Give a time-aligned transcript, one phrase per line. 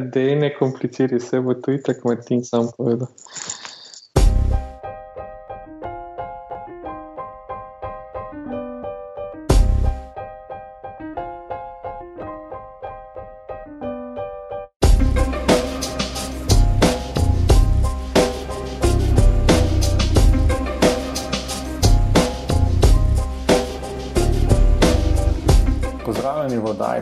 [0.00, 3.08] Da je ne komplicirati, se bo tu in tako Martin sam povedal.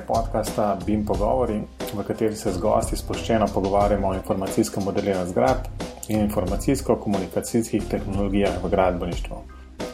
[0.06, 1.62] podcasta BIM Pogovori,
[1.93, 5.67] v kateri se z gosti sproščeno pogovarjamo o informacijskem modeliranju zgradb
[6.08, 9.36] in informacijsko-komunikacijskih tehnologijah v gradbeništvu.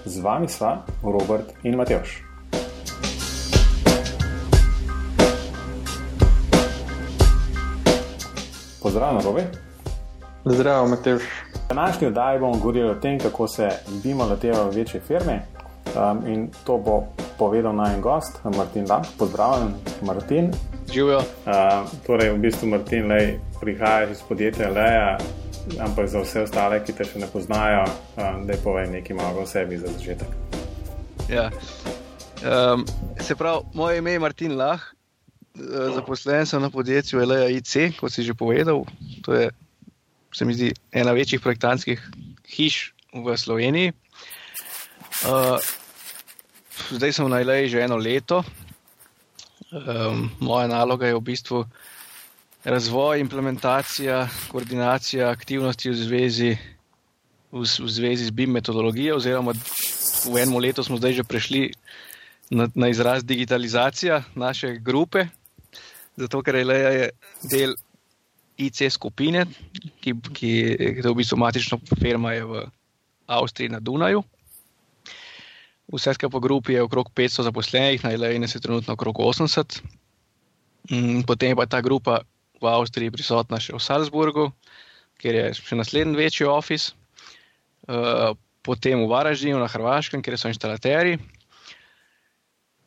[0.04, 2.22] Z vami sva Robert in Matejš.
[8.82, 9.42] Pozdravljen, Robi.
[10.44, 11.22] Zdravo, Matejš.
[11.68, 13.68] Današnji oddaj bomo govorili o tem, kako se
[14.02, 15.42] BIM lotevajo večje firme.
[15.96, 17.02] Um, in to bo
[17.38, 19.06] povedal naj en gost, Martin Lamp.
[19.18, 20.52] Pozdravljen, Martin.
[20.92, 21.18] Živijo.
[21.18, 25.18] Uh, torej, v bistvu Martin Lej prihaja iz podjetja Leja,
[25.84, 27.84] ampak za vse ostale, ki te še ne poznajo,
[28.16, 30.28] um, da povej nekaj malo o sebi za začetek.
[31.28, 31.50] Ja.
[32.40, 32.86] Um,
[33.20, 34.80] se pravi, moje ime je Martin Lah,
[35.94, 38.84] zaposlen sem na podjetju Leja IC, kot si že povedal.
[39.26, 39.50] To je,
[40.32, 42.00] se mi zdi, ena večjih projektantskih
[42.48, 43.92] hiš v Sloveniji.
[45.26, 45.58] Uh,
[46.94, 48.44] zdaj sem na Ileji že eno leto.
[49.68, 51.64] Um, moja naloga je v bistvu
[52.64, 56.52] razvoj, implementacija, koordinacija aktivnosti v zvezi,
[57.52, 59.18] v, v zvezi z BIM metodologijo.
[59.20, 59.52] Oziroma,
[60.24, 61.62] v enem letu smo zdaj že prešli
[62.50, 65.28] na, na izraz digitalizacija naše grupe,
[66.16, 67.10] zato ker je
[67.52, 67.76] del
[68.56, 69.44] IC skupine,
[70.00, 70.50] ki, ki, ki
[71.04, 72.64] je v bistvu matična firma v
[73.28, 74.24] Avstriji na Dunaju.
[75.88, 79.80] Vse skupaj grupi je okrog 500 zaposlenih, na Eleni je trenutno okrog 80.
[80.90, 82.20] Mm, potem pa je ta grupa
[82.60, 84.50] v Avstriji prisotna še v Salzburgu,
[85.20, 86.92] kjer je še naslednji večji office,
[87.88, 91.18] uh, potem v Varaždinu na Hrvaškem, kjer so inštalaterji.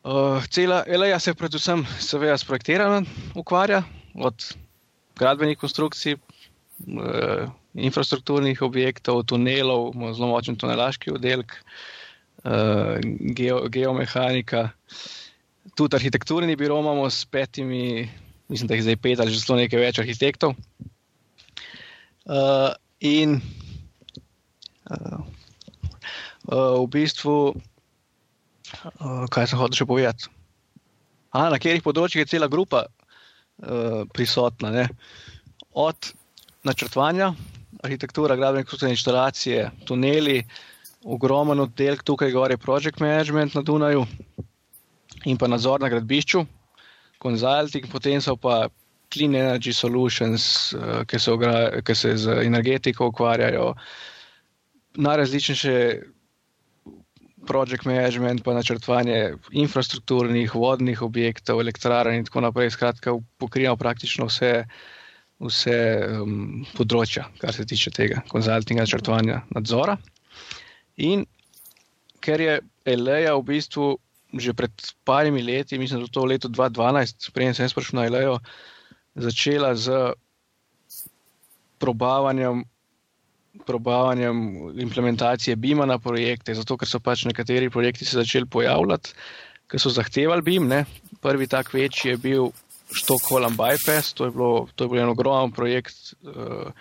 [0.02, 3.06] Uh, cela Elena se predvsem seveda s projektiranjem
[3.38, 3.82] ukvarja,
[4.14, 4.46] od
[5.18, 11.54] gradbenih konstrukcij, uh, infrastrukturnih objektov, tunelov, zelo močen tunelaški oddelek.
[12.42, 12.98] Eh,
[13.38, 14.70] geo, geomehanika.
[15.78, 18.10] Tudi arhitekturni biro imamo s petimi,
[18.48, 20.56] mislim, da jih zdaj pet ali že zelo nekaj več arhitektov.
[22.22, 22.70] Uh,
[23.02, 23.40] in
[24.90, 25.22] uh,
[26.46, 30.30] uh, v bistvu, uh, kaj sem hotel še povedati?
[31.34, 34.70] A, na katerih področjih je cela grupa uh, prisotna.
[34.74, 34.86] Ne?
[35.78, 36.12] Od
[36.66, 37.32] načrtovanja,
[37.82, 40.71] arhitektura, gradbene konstrukcije, instalacije, tuneli, uh,
[41.04, 44.06] ogromen oddelek tukaj gor je project management na Dunaju
[45.24, 46.44] in pa nadzor na gradbišču,
[47.22, 48.68] consulting, potem so pa
[49.12, 51.36] clean energy solutions, uh, ki, se
[51.84, 53.74] ki se z energetiko ukvarjajo,
[54.96, 55.76] najrazličnejše
[57.46, 62.70] project management, pa načrtovanje infrastrukturnih, vodnih objektov, elektrarn in tako naprej.
[62.70, 64.64] Skratka, pokrijemo praktično vse.
[65.42, 65.74] Vse
[66.22, 69.96] um, področja, kar se tiče tega, konzultinga, načrtovanja, nadzora.
[70.96, 71.26] In
[72.20, 73.98] ker je Eleja v bistvu
[74.32, 74.72] že pred
[75.04, 78.38] parimi leti, mislim, da je to v letu 2012, preden sem sprašil na Elejo,
[79.12, 80.16] začela z
[81.76, 82.64] probavanjem,
[83.68, 84.36] probavanjem
[84.80, 89.12] implementacije BIM-a na projekte, zato ker so pač nekateri projekti se začeli pojavljati,
[89.68, 90.68] ki so zahtevali BIM.
[90.68, 90.84] Ne.
[91.20, 92.48] Prvi tak večji je bil
[92.92, 96.14] Stockholm Bypass, to je, bilo, to je bil en ogromen projekt.
[96.24, 96.72] Uh,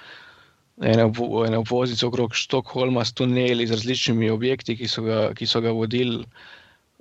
[0.82, 1.08] ene,
[1.48, 5.74] ene obvoznice okrog Štokholma s tuneli z različnimi objekti, ki so ga, ki so ga
[5.76, 6.24] vodili,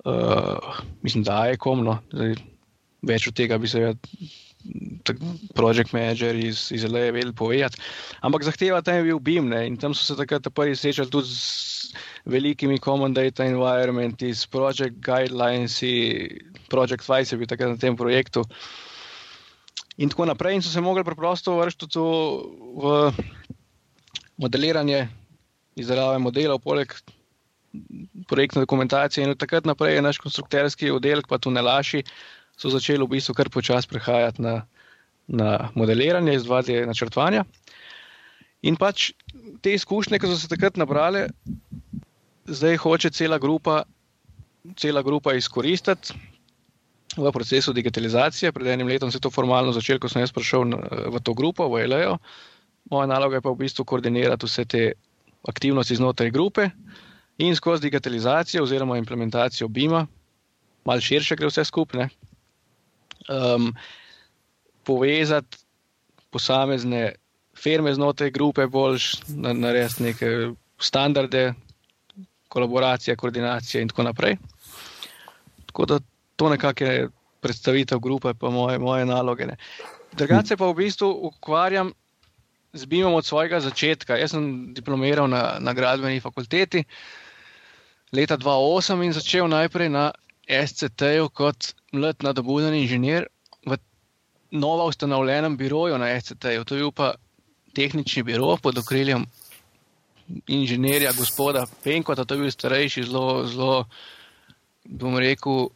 [0.05, 1.99] uh, mislim, da je komno.
[3.01, 3.93] Več od tega bi se
[5.57, 7.81] project manager iz, iz LA vedel povedati.
[8.21, 9.65] Ampak zahteva tam je bil BIM ne?
[9.67, 15.01] in tam so se takrat prvi srečali tudi z velikimi common data environmenti, s project
[15.01, 15.81] guidelines,
[16.69, 18.45] project vice je bil takrat na tem projektu.
[19.97, 23.11] In tako naprej, in so se mogli preprosto vršiti v
[24.41, 25.05] modeliranje,
[25.77, 26.93] izdelave modelov, poleg
[28.27, 29.23] projektne dokumentacije.
[29.23, 32.03] In od takrat naprej je naš konstruktorski oddelek, pa tudi Nelaši,
[32.57, 34.61] so začeli v bistvu kar počasi prehajati na,
[35.27, 37.45] na modeliranje, izvajanje načrtovanja.
[38.61, 39.11] In pač
[39.61, 41.29] te izkušnje, ki so se takrat nabrale,
[42.45, 43.83] zdaj hoče cela grupa,
[44.77, 46.13] cela grupa izkoristiti.
[47.11, 50.63] V procesu digitalizacije, pred enim letom se je to formalno začelo, ko sem jaz prišel
[51.11, 52.13] v to grupo, v LEO,
[52.89, 54.91] Moja naloga je pa v bistvu koordinirati vse te
[55.47, 56.69] aktivnosti znotraj grupe
[57.37, 60.05] in skozi digitalizacijo oziroma implementacijo BIM-a,
[60.85, 62.07] malo širše gre vse skupaj,
[63.29, 63.73] um,
[64.83, 65.57] povezati
[66.29, 67.15] posamezne
[67.57, 68.99] firme znotraj grupe bolj
[69.37, 70.27] narediti neke
[70.79, 71.53] standarde,
[72.47, 74.37] kolaboracija, koordinacija in tako naprej.
[75.65, 75.99] Tako da
[76.35, 77.09] to nekako je
[77.41, 79.47] predstavitev grupe, pa moje, moje naloge.
[80.11, 81.91] Drugače pa v bistvu ukvarjam
[82.73, 84.15] z BIM-om od svojega začetka.
[84.15, 86.83] Jaz sem diplomiral na, na gradbeni fakulteti
[88.11, 90.11] leta 2008 in začel najprej na
[90.47, 93.27] SCT-ju kot mlad nadobuden inženir
[93.65, 93.77] v
[94.51, 96.63] novo ustanovljenem biroju na SCT-ju.
[96.63, 97.13] To je bil pa
[97.75, 99.25] tehnični biro pod okriljem
[100.47, 103.85] inženirja gospoda Penkota, to je bil starejši, zelo, zelo,
[104.83, 105.69] bom rekel,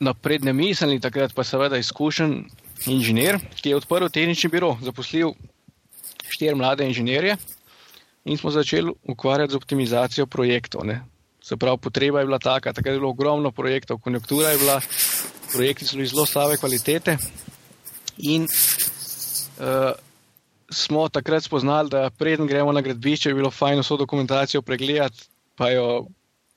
[0.00, 2.44] napredne miselni, takrat pa seveda izkušen
[2.86, 5.32] inženir, ki je odprl tehnični biro, zaposlil
[6.30, 7.36] štiri mlade inženirje
[8.24, 10.84] in smo začeli ukvarjati z optimizacijo projektov.
[10.86, 11.00] Ne.
[11.42, 14.80] Se pravi, potreba je bila taka, takrat je bilo ogromno projektov, konjunktura je bila,
[15.52, 17.16] projekti so bili zelo slabe kvalitete
[18.18, 19.92] in uh,
[20.70, 25.24] smo takrat spoznali, da preden gremo na gradbišče, je bilo fajn vso dokumentacijo pregledati,
[25.56, 26.06] pa jo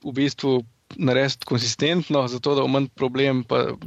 [0.04, 0.64] v bistvu
[0.96, 3.44] narediti konsistentno, zato da bo manj problem,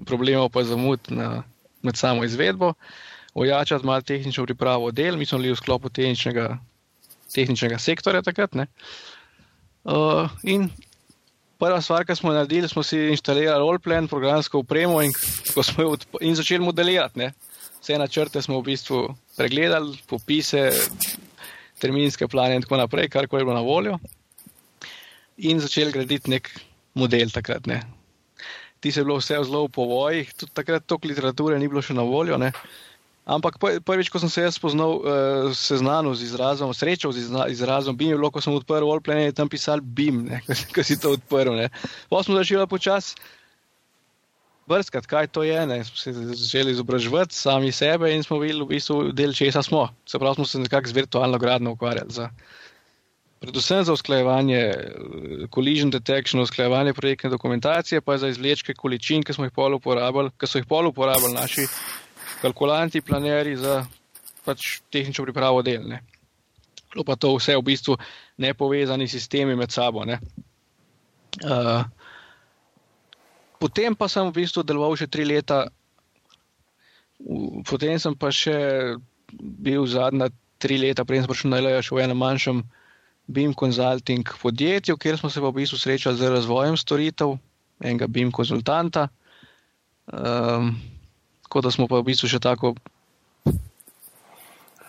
[0.06, 1.42] problemov pa zamud na,
[1.82, 2.72] med samo izvedbo,
[3.36, 6.56] ojačati malo tehnično pripravo del, mi smo bili v sklopu tehničnega,
[7.34, 8.56] tehničnega sektorja takrat.
[9.84, 10.70] Uh, in
[11.60, 15.12] prva stvar, ki smo naredili, smo si instalirali roleplan, programsko upremo in,
[16.20, 17.18] in začeli modelirati.
[17.20, 17.32] Ne?
[17.80, 19.02] Vse načrte smo v bistvu
[19.36, 20.70] pregledali, popise,
[21.78, 23.98] terminske plane in tako naprej, kar je bilo na voljo.
[25.36, 26.48] In začeli graditi nek
[26.94, 27.68] model takrat.
[27.68, 27.82] Ne.
[28.80, 31.94] Ti se je bilo vse zelo v povojih, tudi takrat toliko literature ni bilo še
[31.94, 32.40] na voljo.
[32.40, 32.52] Ne.
[33.26, 38.14] Ampak prvič, ko sem se jaz spoznal, uh, seznanil z izrazom, srečal z izrazom BIM,
[38.14, 40.30] je bilo, ko sem odprl Allplan, je tam pisal BIM,
[40.74, 41.66] ki si to odprl.
[42.06, 43.18] Potem smo začeli počasi
[44.70, 45.58] brskati, kaj to je.
[45.66, 45.82] Ne.
[45.86, 49.88] Smo se začeli izobraževati sami sebe in smo bili v bistvu del česa smo.
[50.06, 52.30] Se pravi, smo se nekako z virtualno gradno ukvarjali
[53.40, 54.76] predvsem za usklajevanje eh,
[55.54, 60.46] collision detection, usklajevanje projektne dokumentacije, pa za izvlečke količin, ki smo jih pol uporabljali, ki
[60.46, 61.66] so jih pol uporabljali naši
[62.40, 63.80] kalkulanti, planerji za
[64.46, 65.86] pač tehnično pripravo del.
[65.88, 66.02] Ne.
[67.06, 67.96] Pa to vse v bistvu
[68.40, 70.04] nepovezani sistemi med sabo.
[70.06, 71.84] Uh,
[73.60, 75.66] potem pa sem v bistvu deloval še tri leta,
[77.68, 78.56] potem sem pa še
[79.36, 82.64] bil zadnja tri leta, preden sem prišel na LEJ, še v enem manjšem
[83.26, 87.36] BIM Consulting podjetju, kjer smo se v bistvu srečali z razvojem storitev,
[87.82, 89.08] enega BIM konzultanta.
[90.06, 90.76] Um,
[91.46, 92.74] tako da smo pa v bistvu še tako.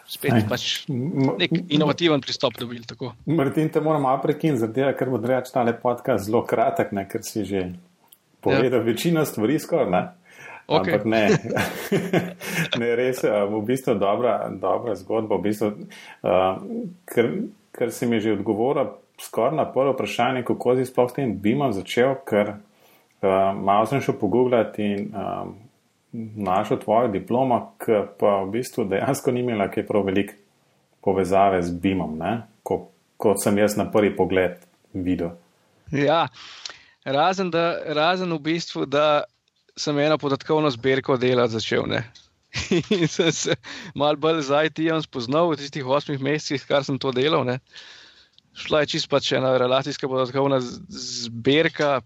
[0.07, 2.81] Spet pač nek inovativen pristop dobili.
[3.27, 7.67] Martin, te moramo prekiniti, ker bo reč ta podcast zelo kratek, ne, ker si že
[8.41, 8.85] povedal ja.
[8.87, 10.15] večino stvari skoraj.
[10.67, 10.97] Okay.
[10.97, 11.23] Ampak ne,
[12.81, 15.39] ne res je v bistvu dobra, dobra zgodba.
[15.39, 15.69] V bistvu,
[16.27, 16.59] uh,
[17.07, 17.31] ker
[17.77, 21.73] ker si mi že odgovoril skoraj na prvo vprašanje, kako si sploh s tem bimom
[21.73, 25.45] začel, ker uh, malo sem šel pogooglati in uh,
[26.11, 30.35] našel tvojo diplomo, ki pa v bistvu dejansko ni imela kaj prav velik
[31.03, 32.19] povezave z bimom,
[32.63, 34.59] Ko, kot sem jaz na prvi pogled
[34.93, 35.35] videl.
[35.91, 36.27] Ja,
[37.05, 39.23] razen, da, razen v bistvu, da
[39.77, 41.85] sem eno podatkovno zbirko dela začel.
[41.87, 42.03] Ne?
[42.97, 43.55] in sem se
[43.95, 47.45] malo bolj z IT-jem spoznal v tistih osmih mesecih, kar sem to delal.
[47.47, 47.59] Ne.
[48.57, 52.01] Šla je čisto pač ena relacijska podatkovna zbirka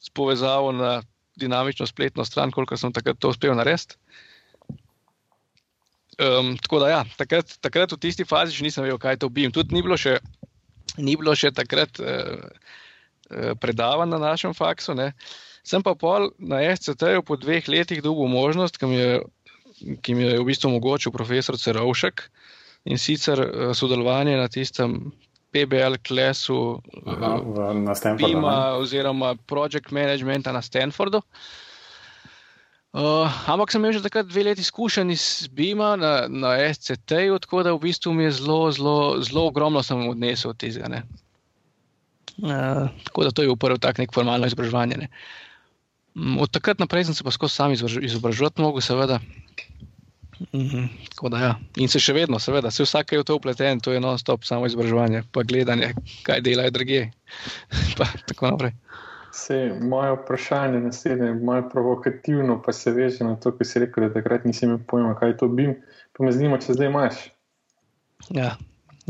[0.00, 1.00] s povezavo na
[1.36, 3.98] dinamično spletno stran, koliko sem takrat to uspel narediti.
[6.16, 9.44] Um, tako da, ja, takrat, takrat v tisti fazi še nisem vedel, kaj to bi.
[9.52, 10.16] Tudi ni bilo še,
[10.96, 12.46] ni bilo še takrat uh,
[13.28, 14.96] uh, predavanj na našem faksu.
[14.96, 15.10] Ne.
[15.66, 19.10] Sem pa pol na SCT-ju po dveh letih dobil možnost, ki mi je
[19.76, 22.26] ki mi je v bistvu omogočil profesor Cerovšek
[22.88, 25.12] in sicer eh, sodelovanje na tistem
[25.52, 28.34] PBL klesu eh, na Stanfordu.
[28.34, 31.22] Pima, oziroma project managementa na Stanfordu.
[32.96, 37.60] Uh, ampak sem imel že takrat dve leti izkušenj iz BIM-a na, na SCT-ju, tako
[37.60, 40.88] da v bistvu mi je zelo, zelo, zelo ogromno sem odnesel od tega.
[42.40, 45.12] Uh, tako da to je bil prvi tak nek formalno izobraževanje.
[46.16, 49.20] Mm, od takrat naprej sem se pa skozi sam izobraževati, mogo seveda.
[50.40, 50.84] Mhm,
[51.40, 51.54] ja.
[51.80, 54.68] In se še vedno, seveda, se vsak je v to upleten, to je non-stop samo
[54.68, 55.94] izobraževanje, pa gledanje,
[56.26, 57.06] kaj delajo druge.
[58.28, 58.74] tako naprej.
[59.36, 64.08] Se, moje vprašanje je naslednje, malo provokativno, pa se veže na to, kar si rekel,
[64.08, 65.68] da takrat nisi imel pojma, kaj to bi.
[66.16, 67.20] Pa me zanima, če zdaj imaš.
[68.32, 68.54] Ja,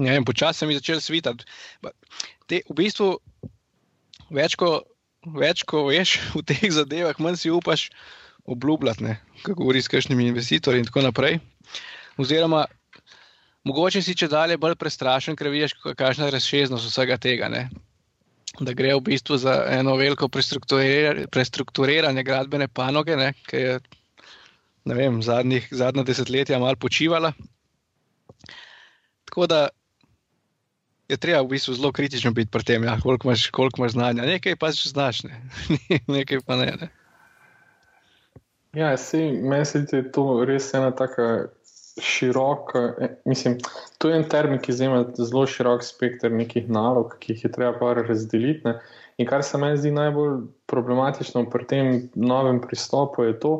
[0.02, 1.47] ja počasi sem začel svitati.
[2.50, 3.16] Te, v bistvu,
[4.35, 4.80] več ko,
[5.26, 7.90] več ko veš v teh zadevah, manj si upaš
[8.46, 11.38] obljubljati, kako govori s kakšnimi investitorji in tako naprej.
[12.16, 12.64] Oziroma,
[13.64, 17.48] mogoče si če dalje bolj prestrašen, ker vidiš, kakšna je razsežnost vsega tega.
[17.52, 17.68] Ne?
[18.60, 23.32] Da gre v bistvu za eno veliko prestrukturiranje gradbene panoge, ne?
[23.50, 23.78] ki je
[24.94, 27.32] vem, zadnjih, zadnja desetletja malo počivala.
[29.26, 29.68] Tako da
[31.08, 34.22] je treba v bistvu zelo kritično biti pri tem, ja, koliko, imaš, koliko imaš znanja.
[34.26, 35.42] Nekaj pa že znaš, ne?
[36.16, 36.72] nekaj pa ne.
[36.80, 36.88] ne?
[38.75, 38.94] Ja,
[39.42, 41.49] meni se zdi, da je to res ena tako
[42.02, 42.78] široka.
[43.00, 43.58] E, mislim,
[43.99, 47.73] to je en termin, ki zima zelo širok spekter nekih nalog, ki jih je treba
[47.78, 48.66] pa razdeliti.
[48.68, 48.78] Ne?
[49.16, 53.54] In kar se meni zdi najbolj problematično pri tem novem pristopu, je to,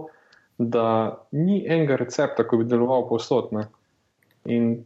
[0.59, 3.53] da ni enega recepta, ki bi deloval povsod.
[4.45, 4.85] In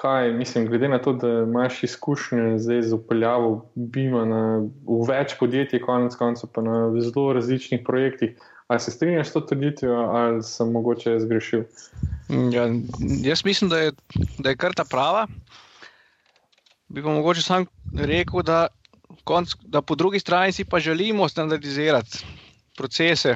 [0.00, 4.42] kaj, mislim, glede na to, da imaš izkušnje zdaj z upeljavo Bima na,
[4.88, 8.40] v več podjetij, konec koncev pa na zelo različnih projektih.
[8.70, 11.64] Ali se strinjaš s to trditvijo, ali sem mogoče zgrešil?
[12.52, 12.68] Ja,
[13.22, 13.92] jaz mislim, da je,
[14.38, 15.26] da je kar ta prava.
[16.88, 17.66] Bi pa mogoče sam
[17.98, 18.68] rekel, da,
[19.24, 22.22] konc, da po drugi strani si pa želimo standardizirati
[22.76, 23.34] procese.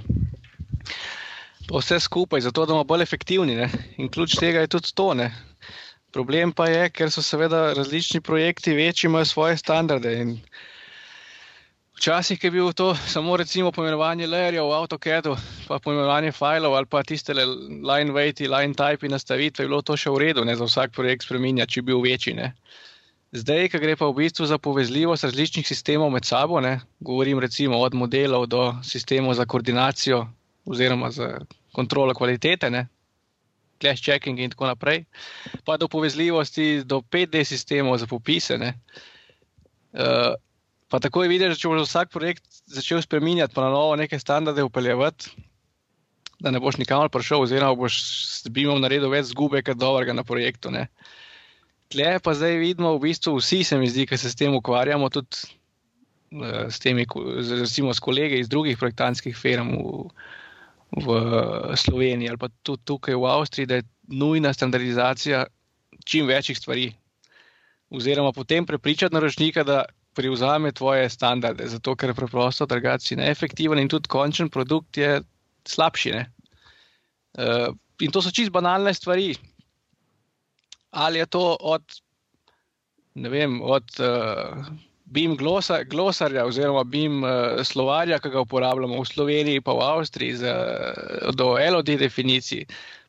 [1.69, 3.57] Pa vse skupaj, zato da bomo bolj efektivni.
[3.57, 3.71] Ne?
[3.97, 5.15] In ključ tega je tudi to.
[5.15, 5.33] Ne?
[6.13, 10.15] Problem pa je, ker so seveda različni projekti večji, imajo svoje standarde.
[11.97, 15.37] Včasih je bilo to samo recimo pomenovanje layerjev v AutoCAD-u,
[15.69, 19.97] pa pomenovanje filev ali pa tiste line weight, line type in nastavitve, je bilo to
[19.97, 22.35] še v redu, ne za vsak projekt spremenjati, če bi bil večji.
[22.35, 22.51] Ne.
[23.35, 27.79] Zdaj, ko gre pa v bistvu za povezljivost različnih sistemov med sabo, ne, govorim recimo
[27.79, 30.27] od modelov do sistemov za koordinacijo
[30.67, 31.41] oziroma za
[31.73, 32.87] kontrolo kvalitete, ne,
[33.81, 35.05] clash checking in tako naprej,
[35.65, 38.59] pa do povezljivosti do 5D sistemov za popise.
[39.95, 40.35] Uh,
[40.95, 44.15] pa tako je videti, da če boš vsak projekt začel spremenjati, pa na novo neke
[44.23, 45.33] standarde upeljevati,
[46.39, 50.23] da ne boš nikamor prišel, oziroma boš s BIM-om naredil več zgube, kot dobrega na
[50.23, 50.71] projektu.
[50.71, 50.85] Ne.
[51.91, 55.09] Tle pa zdaj vidimo, v bistvu vsi se mi zdi, ki se s tem ukvarjamo,
[55.11, 55.43] tudi
[56.39, 57.09] uh, s temi,
[57.65, 59.75] recimo s kolegi iz drugih projektantskih firm.
[59.75, 65.43] V, v Sloveniji ali pa tudi tukaj v Avstriji, da je nujna standardizacija
[66.07, 66.87] čim večjih stvari.
[67.91, 69.83] Oziroma, potem prepričati naročnika, da
[70.15, 75.19] prevzame tvoje standarde, zato ker preprosto drugačen, neefektiven in tudi končen produkt je
[75.69, 76.15] slabši.
[77.35, 79.35] Uh, in to so čist banalne stvari.
[80.95, 82.01] Ali je to od,
[83.15, 83.95] ne vem, od.
[83.99, 84.67] Uh,
[85.15, 90.39] BIM glosa, glosarja oziroma BIM uh, slovarja, ki ga uporabljamo v Sloveniji, pa v Avstriji,
[90.41, 90.55] za,
[91.37, 92.65] do LOD definicij.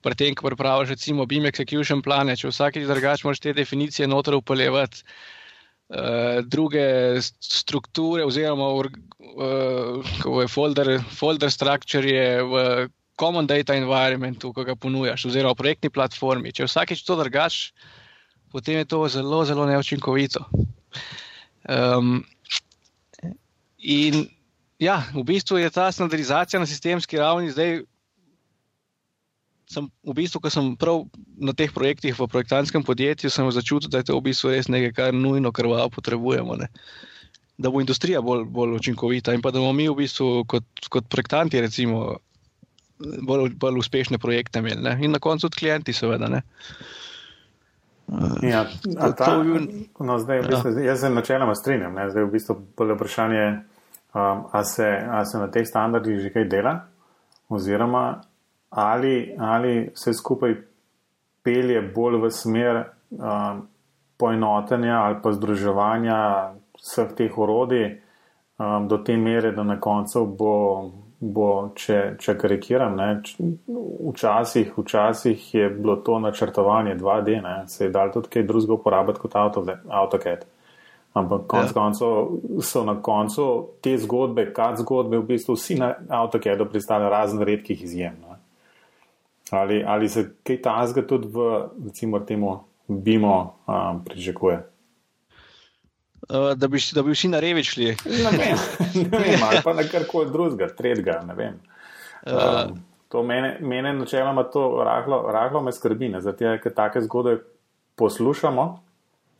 [0.05, 4.35] Pri tem, ko praviš, recimo, BIM execution plane, če vsakeč drugače moraš te definicije noter
[4.37, 5.01] upeljevati.
[5.01, 5.44] Uh,
[6.49, 12.53] druge strukture, oziroma uh, folder, folder structure je v
[13.19, 16.51] Common Data Environmentu, ki ga ponujaš, oziroma v projektni platformi.
[16.51, 17.71] Če vsakeč to drugače,
[18.51, 20.43] potem je to zelo, zelo neučinkovito.
[21.69, 22.25] Um,
[23.79, 24.25] in
[24.81, 27.85] ja, v bistvu je ta standardizacija na sistemski ravni zdaj.
[29.65, 31.07] Sem, v bistvu, ko sem prav
[31.41, 34.91] na teh projektih v projektantskem podjetju, sem začutil, da je to v bistvu res nekaj,
[34.93, 36.57] kar nujno krvavo potrebujemo.
[36.61, 36.69] Ne?
[37.57, 41.09] Da bo industrija bolj, bolj učinkovita in pa da bomo mi v bistvu kot, kot
[41.09, 42.19] projektanti recimo,
[42.99, 44.83] bolj, bolj uspešne projekte imeli.
[44.85, 44.93] Ne?
[45.01, 46.29] In na koncu tudi klienti, seveda.
[46.29, 46.43] Ne?
[48.45, 48.67] Ja,
[49.17, 50.91] ta, no, zdaj, v bistvu, ja.
[50.91, 51.97] Jaz se načeloma strinjam.
[51.97, 52.05] Ne?
[52.13, 53.49] Zdaj je v bistvu bolj vprašanje,
[54.13, 54.93] um, ali se,
[55.31, 56.75] se na teh standardih že kaj dela,
[57.49, 58.21] oziroma
[58.75, 60.55] ali, ali se skupaj
[61.43, 63.63] pelje bolj v smer um,
[64.17, 66.19] poenotenja ali pa združevanja
[66.79, 67.87] vseh teh orodij
[68.57, 70.55] um, do te mere, da na koncu bo
[71.19, 73.07] bo, če, če karikiram, ne,
[74.11, 79.23] včasih, včasih je bilo to načrtovanje 2D, ne, se je dal tudi kaj drugega uporabiti
[79.23, 80.45] kot AutoCAD.
[81.15, 81.75] Ampak konec ja.
[81.77, 83.45] koncev so na koncu
[83.81, 88.17] te zgodbe, kad zgodbe, v bistvu vsi na AutoCAD-u pristali razen redkih izjem.
[88.19, 88.34] Ne.
[89.55, 94.63] Ali, ali se kaj tazga tudi v, recimo, temu BIMO um, pričakuje?
[96.29, 97.85] uh, da, bi, da bi vsi na revi šli.
[98.23, 98.57] ne vem,
[99.11, 101.21] ne vem ali pa na karkoli drugega, tretjega.
[102.25, 107.37] Um, to mene, mene načeloma to rahlo, rahlo me skrbi, zato ker take zgodbe
[107.95, 108.65] poslušamo.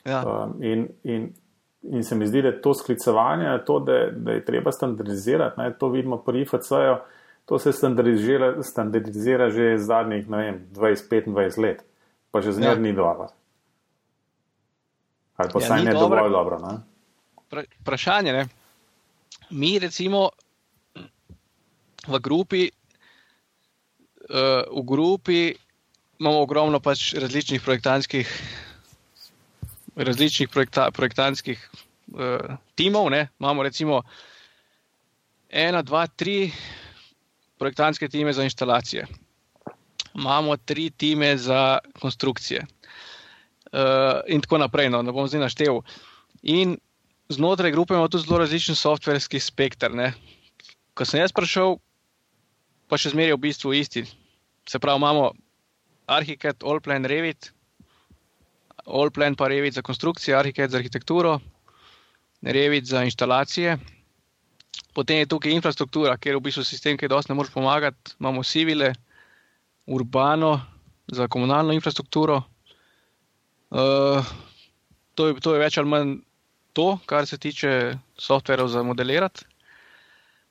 [0.06, 0.22] Ja.
[0.22, 1.34] Um, in, in,
[1.82, 5.60] in se mi zdi, da je to sklicevanje na to, da, da je treba standardizirati.
[5.60, 6.96] Ne, to vidimo pri IFC-ju,
[7.46, 11.86] to se standardizira, standardizira že zadnjih 20-25 let,
[12.32, 12.82] pa že zmeraj ja.
[12.82, 13.30] ni dobro.
[15.38, 16.18] Ali pa ja, vsaj ja, ne dobro.
[16.18, 16.56] dovolj dobro.
[16.60, 16.74] Ne?
[17.82, 18.48] Vprašanje je,
[19.50, 20.30] mi recimo
[22.08, 22.70] v grupi,
[24.30, 25.54] uh, v grupi
[26.20, 28.26] imamo ogromno pač različnih projektantskih,
[29.96, 33.10] različnih projekta, projektantskih uh, timov.
[33.12, 33.28] Ne?
[33.40, 34.02] Imamo recimo
[35.50, 36.52] ena, dva, tri
[37.66, 39.08] projektantske time za instalacije.
[40.16, 42.66] Imamo tri time za konstrukcije.
[43.74, 45.82] Uh, in tako naprej, no, ne bom zdaj naštel.
[46.44, 46.78] In
[47.30, 49.90] znotraj grupe imamo tudi zelo različen softverski spektr.
[49.92, 50.14] Ne?
[50.94, 51.80] Ko sem jaz prišel,
[52.88, 54.06] pa še zmeraj v bistvu isti.
[54.70, 55.32] Se pravi, imamo
[56.06, 57.50] Arhitekt, Allplan, Revit,
[58.86, 61.40] Allplan pa Revit za konstrukcijo, Arhitekt za arhitekturo,
[62.46, 63.80] Revit za instalacije.
[64.96, 68.16] Potem je tukaj infrastruktura, kjer v bistvu sistem, ki dosti ne more pomagati.
[68.20, 68.94] Imamo civile,
[69.86, 70.62] urbano
[71.12, 72.42] za komunalno infrastrukturo.
[73.76, 74.24] Uh,
[75.16, 76.16] to, je, to je več ali manj
[76.76, 79.46] to, kar se tiče softverov za modelirati.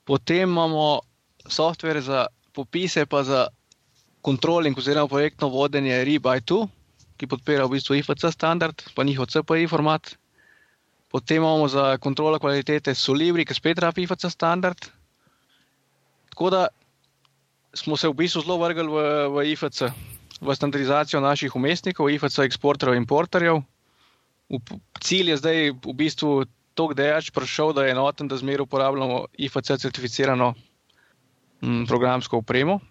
[0.05, 1.01] Potem imamo
[1.47, 3.47] softver za popise, pa za
[4.21, 6.67] kontroling oziroma projektno vodenje Rebuy2,
[7.17, 10.15] ki podpira v bistvu IFC standard, pa njihov CPI format.
[11.15, 14.89] Potem imamo za kontrolo kvalitete Solibri, ki spet rabi IFC standard.
[16.33, 16.67] Tako da
[17.71, 19.87] smo se v bistvu zelo vrgli v, v IFC,
[20.43, 23.61] v standardizacijo naših umestnikov, IFC eksporterjev in importerjev.
[24.99, 26.31] Cilj je zdaj v bistvu
[26.75, 30.49] to, da je prišel, da je enoten, da zmeraj uporabljamo IFC certificirano
[31.63, 32.81] m, programsko opremo.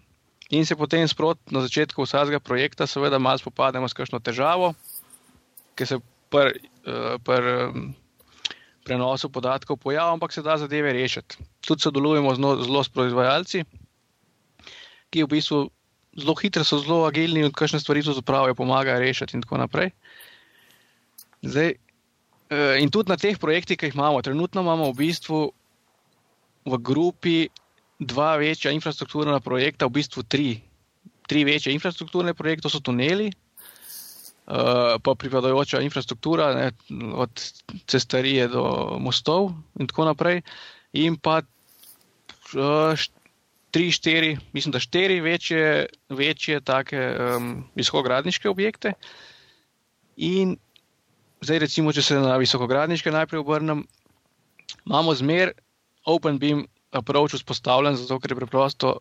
[0.49, 4.73] In se potem sprot na začetku vsakega projekta, seveda, malo spopademo s kakšno težavo,
[5.77, 6.01] ki se
[6.33, 6.57] pri
[6.89, 7.93] uh, um,
[8.85, 11.41] prenosu podatkov pojavlja, ampak se da zadeve rešiti.
[11.65, 13.63] Tudi sodelujemo zelo s proizvajalci,
[15.09, 15.63] ki v bistvu
[16.15, 19.89] zelo hitro so, zelo agilni in kakšne stvari so zapravijo, pomagajo rešiti in tako naprej.
[21.41, 25.41] Zdaj, uh, in tudi na teh projektih, ki jih imamo, trenutno imamo v bistvu
[26.65, 27.49] v grupi
[27.99, 30.49] dva večja infrastrukturna projekta, v bistvu tri,
[31.29, 33.31] tri večje infrastrukturne projekte, so tuneli,
[34.45, 36.71] pa pripadajoča infrastruktura, ne,
[37.13, 37.41] od
[37.89, 40.41] cestarije do mostov in tako naprej,
[40.93, 43.05] in pa uh,
[43.71, 48.93] tri, štiri, mislim, da štiri večje, večje take um, visokogradniške objekte.
[50.15, 50.55] In
[51.41, 53.83] zdaj, recimo, če se na visokogradniške najprej obrnem,
[54.85, 55.51] imamo zmer
[56.05, 56.63] OpenBeam
[56.95, 58.95] approach vzpostavljen, zato ker je preprosto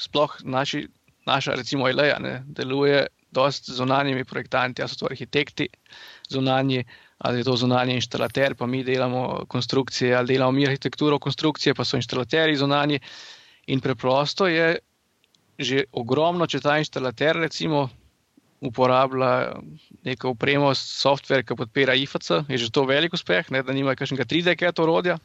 [0.00, 0.88] sploh naši,
[1.28, 5.68] naša, recimo, ILEA ne, deluje dosti zunanjimi projektanti, ali so to arhitekti
[6.30, 6.84] zunanji,
[7.18, 11.84] ali je to zunanji inštalater, pa mi delamo konstrukcije, ali delamo mi arhitekturo konstrukcije, pa
[11.84, 13.00] so inštalaterji zunanji.
[13.66, 14.78] In preprosto je
[15.60, 17.90] že ogromno, če ta inštalater, recimo,
[18.64, 19.60] uporablja
[20.04, 24.24] neko upremo, software, ki podpira IFC, je že to velik uspeh, ne, da nima kakšnega
[24.24, 25.18] 3D-ket orodja.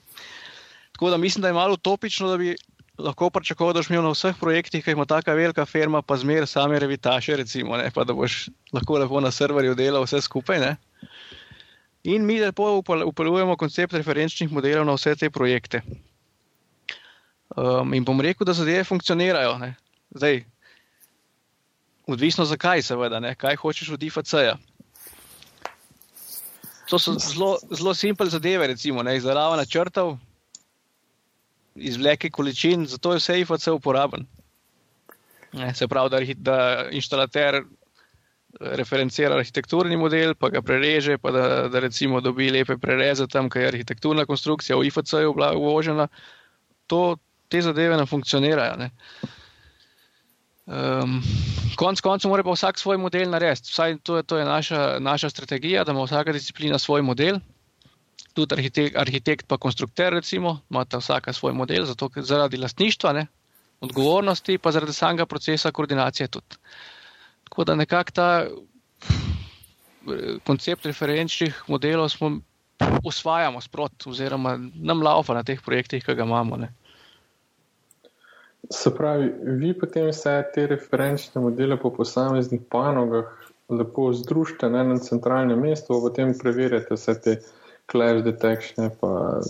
[0.95, 2.55] Tako da mislim, da je malo utopično, da bi
[2.97, 6.47] lahko pričakoval, da boš imel na vseh projektih, ki ima tako velika firma, pa zmeraj
[6.47, 10.59] same revitaše, recimo, ne, pa da boš lahko lepo na serverju delal vse skupaj.
[10.59, 10.75] Ne.
[12.03, 15.81] In mi lepo uporabljamo koncept referenčnih modelov na vse te projekte.
[17.55, 19.57] Um, in bom rekel, da zadeve funkcionirajo.
[19.57, 19.75] Ne.
[20.15, 20.43] Zdaj,
[22.07, 23.35] odvisno zakaj, seveda, ne.
[23.35, 24.57] kaj hočeš od IFC-ja.
[26.89, 30.17] To so zelo, simple zadeve, recimo, izdelava načrtov,
[31.75, 34.25] izvleke količin, zato je vse IFC uporaben.
[35.73, 37.63] Se pravi, da, da inštalater eh,
[38.59, 43.63] referencira arhitekturni model, pa ga prereže, pa da, da recimo dobi lepe prereze tam, kjer
[43.63, 46.07] je arhitekturna konstrukcija v IFC-ju uložena.
[47.47, 48.75] Te zadeve ne funkcionirajo.
[48.77, 48.89] Ne.
[50.65, 51.19] Um,
[51.77, 53.69] konc koncev mora pa vsak svoj model narediti.
[53.69, 57.39] Vsaj to je, to je naša, naša strategija, da ima vsaka disciplina svoj model
[58.35, 63.27] tudi arhitekt, arhitekt pa konstrukter, recimo, imata vsaka svoj model, zato zaradi lastništva, ne,
[63.81, 66.59] odgovornosti, pa zaradi samega procesa koordinacije tudi.
[67.43, 68.29] Tako da nekako ta
[70.43, 72.31] koncept referenčnih modelov smo
[73.03, 76.57] usvajamo sprot, oziroma nam laufa na teh projektih, ki ga imamo.
[76.57, 76.73] Ne.
[78.71, 83.31] Se pravi, vi potem vse te referenčne modele po posameznih panogah
[83.69, 87.35] lepo združite na enem centralnem mestu, potem preverjate vse te
[87.91, 89.41] clash detection, pa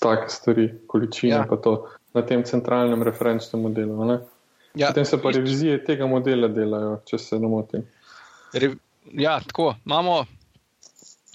[0.00, 1.46] take stvari, količine, ja.
[1.48, 1.76] pa to
[2.14, 4.20] na tem centralnem referenčnem modelu.
[4.74, 7.82] Ja, Potem se pa revizije tega modela delajo, če se ne motim.
[8.54, 8.70] Re,
[9.18, 9.74] ja, tako.
[9.86, 10.24] Imamo,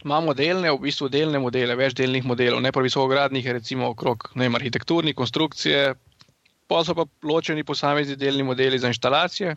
[0.04, 4.56] imamo delne, v bistvu delne modele, več delnih modelov, ne pa visokogradnih, recimo okrog vem,
[4.56, 5.96] arhitekturni konstrukcije,
[6.72, 9.56] pa so pa ločeni posamezni delni modeli za instalacije.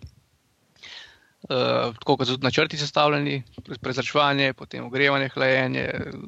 [1.38, 3.42] Uh, tako kot so tudi načrti sestavljeni,
[3.80, 5.84] prezračevanje, potem ogrevanje, hlajenje,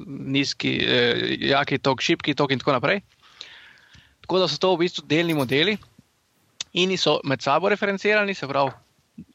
[0.07, 3.01] nizki, eh, jaki tok, šipki tok in tako naprej.
[4.23, 5.75] Tako da so to v bistvu delni modeli
[6.79, 8.71] in so med sabo referencirani, se pravi,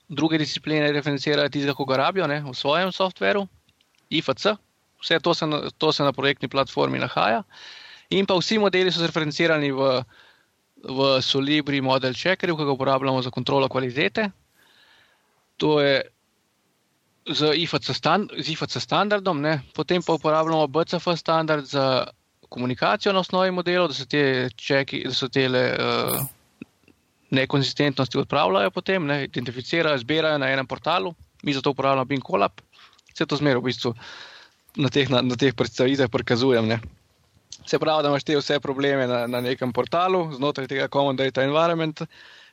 [0.08, 3.44] druge discipline referencirajo tistega, ko ga rabijo ne, v svojem softveru,
[4.10, 4.56] IFC,
[5.02, 7.42] vse to se, na, to se na projektni platformi nahaja.
[8.16, 9.92] In pa vsi modeli so referencirani v,
[10.88, 14.30] v Solibri model checkerju, ki ga uporabljamo za kontrolo kvalitete.
[15.56, 16.02] To je
[17.26, 19.60] z IFC, stand, z IFC standardom, ne.
[19.74, 22.06] potem pa uporabljamo BCF standard za
[22.48, 26.20] komunikacijo na osnovi modelov, da se te čeki, da so te uh,
[27.30, 32.62] nekonsistentnosti odpravljajo, potem ne, identificirajo, zbirajo na enem portalu, mi za to uporabljamo Bing Colab,
[33.12, 33.94] vse to zmeraj v bistvu
[34.76, 36.68] na teh, na, na teh predstavitvah prikazujem.
[36.68, 36.78] Ne.
[37.66, 41.42] Se pravi, da imaš te vse probleme na, na nekem portalu, znotraj tega Common Data
[41.42, 42.04] Environment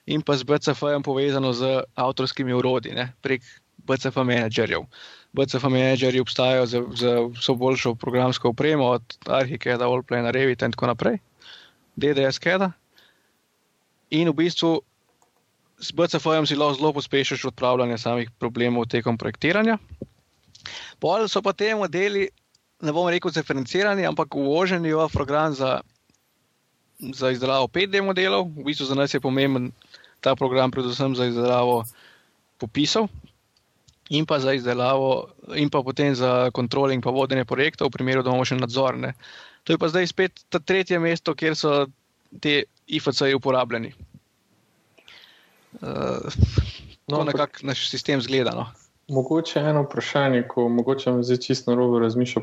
[0.06, 3.42] in pa z BCF-jem povezano z avtorskimi urodji prek
[3.78, 4.86] BCF menedžerjev.
[5.34, 10.88] BCF menedžerji obstajajo za, za vso boljšo programsko opremo, od Arhikeda, Allplana, Revita in tako
[10.88, 11.18] naprej,
[11.96, 12.72] DDS Keda.
[14.14, 14.82] In v bistvu
[15.80, 19.78] s BCF-jem si lahko zelo pospešiš odpravljanje samih problemov tekom projektiranja.
[21.00, 22.30] Pol so pa te modeli,
[22.82, 25.82] ne bom rekel, referencirani, ampak uvoženi v program za,
[27.14, 28.48] za izdelavo 5D modelov.
[28.56, 29.72] V bistvu za nas je pomemben
[30.24, 31.84] ta program, predvsem za izdelavo
[32.58, 33.10] popisov,
[34.10, 38.24] in pa za izdelavo, in pa potem za kontrole in pa vodenje projektov, v primeru,
[38.24, 39.14] da imamo še nadzorne.
[39.64, 41.86] To je pa zdaj spet ta tretje mesto, kjer so
[42.44, 43.94] te IFC-ji uporabljeni.
[45.82, 46.28] Uh,
[47.08, 48.54] no, nekako naš sistem zgleda.
[48.56, 48.68] No.
[49.08, 52.42] Mogoče eno vprašanje, ko mogoče vam zdaj čisto na robu razmišlja.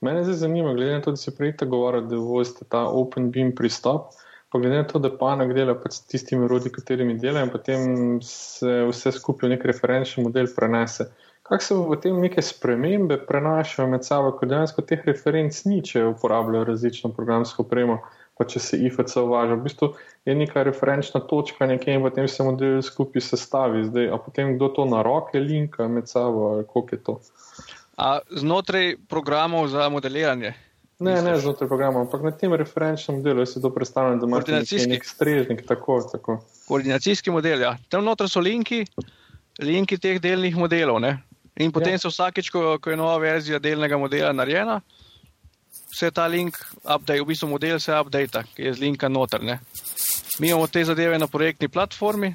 [0.00, 3.30] Mene zdaj zanima, glede na to, da se prej tako govori, da vozite ta open
[3.30, 4.14] beam pristop.
[4.52, 7.82] Pa glede na to, da panog dela pač s tistimi rodi, katerimi delajo, in potem
[8.22, 11.10] se vse skupaj v nek referenčni model prenese.
[11.50, 16.04] Kako se v tem neke spremembe prenašajo med sabo, ko dejansko teh referenc ni, če
[16.14, 18.00] uporabljajo različno programsko opremo,
[18.40, 19.58] pa če se IFC uvaža.
[19.58, 19.90] V bistvu
[20.24, 23.84] je neka referenčna točka nekje in potem se model skupaj sestavi.
[23.90, 27.18] Zdaj, a potem kdo to na roke linka med sabo, koliko je to?
[28.00, 30.54] A znotraj programov za modeliranje.
[31.04, 34.48] Ne, ne znotraj programa, ampak na tem referenčnem delu si to predstavljam, da imaš
[34.88, 35.66] nek strežnik.
[35.68, 36.40] Tako, tako.
[36.68, 37.76] Koordinacijski model, ja.
[37.92, 38.86] Tam noter so linki,
[39.60, 41.00] linki teh delnih modelov.
[41.00, 41.18] Ne?
[41.60, 42.00] In potem ja.
[42.00, 44.80] se vsakeč, ko, ko je nova verzija delnega modela narejena,
[45.94, 49.42] se ta link update, v bistvu model se update, ki je z linka noter.
[49.42, 49.58] Ne?
[50.38, 52.34] Mi imamo te zadeve na projektni platformi,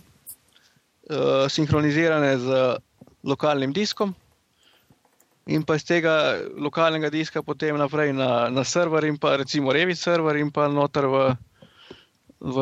[1.10, 2.62] uh, sinhronizirane z
[3.24, 4.14] lokalnim diskom
[5.46, 9.98] in pa iz tega lokalnega diska potem naprej na, na server in pa recimo Revit
[9.98, 11.18] server in pa noter v,
[12.42, 12.58] v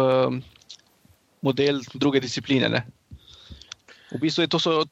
[1.43, 2.69] model druge discipline.
[2.69, 2.83] Ne.
[4.11, 4.83] V bistvu je to so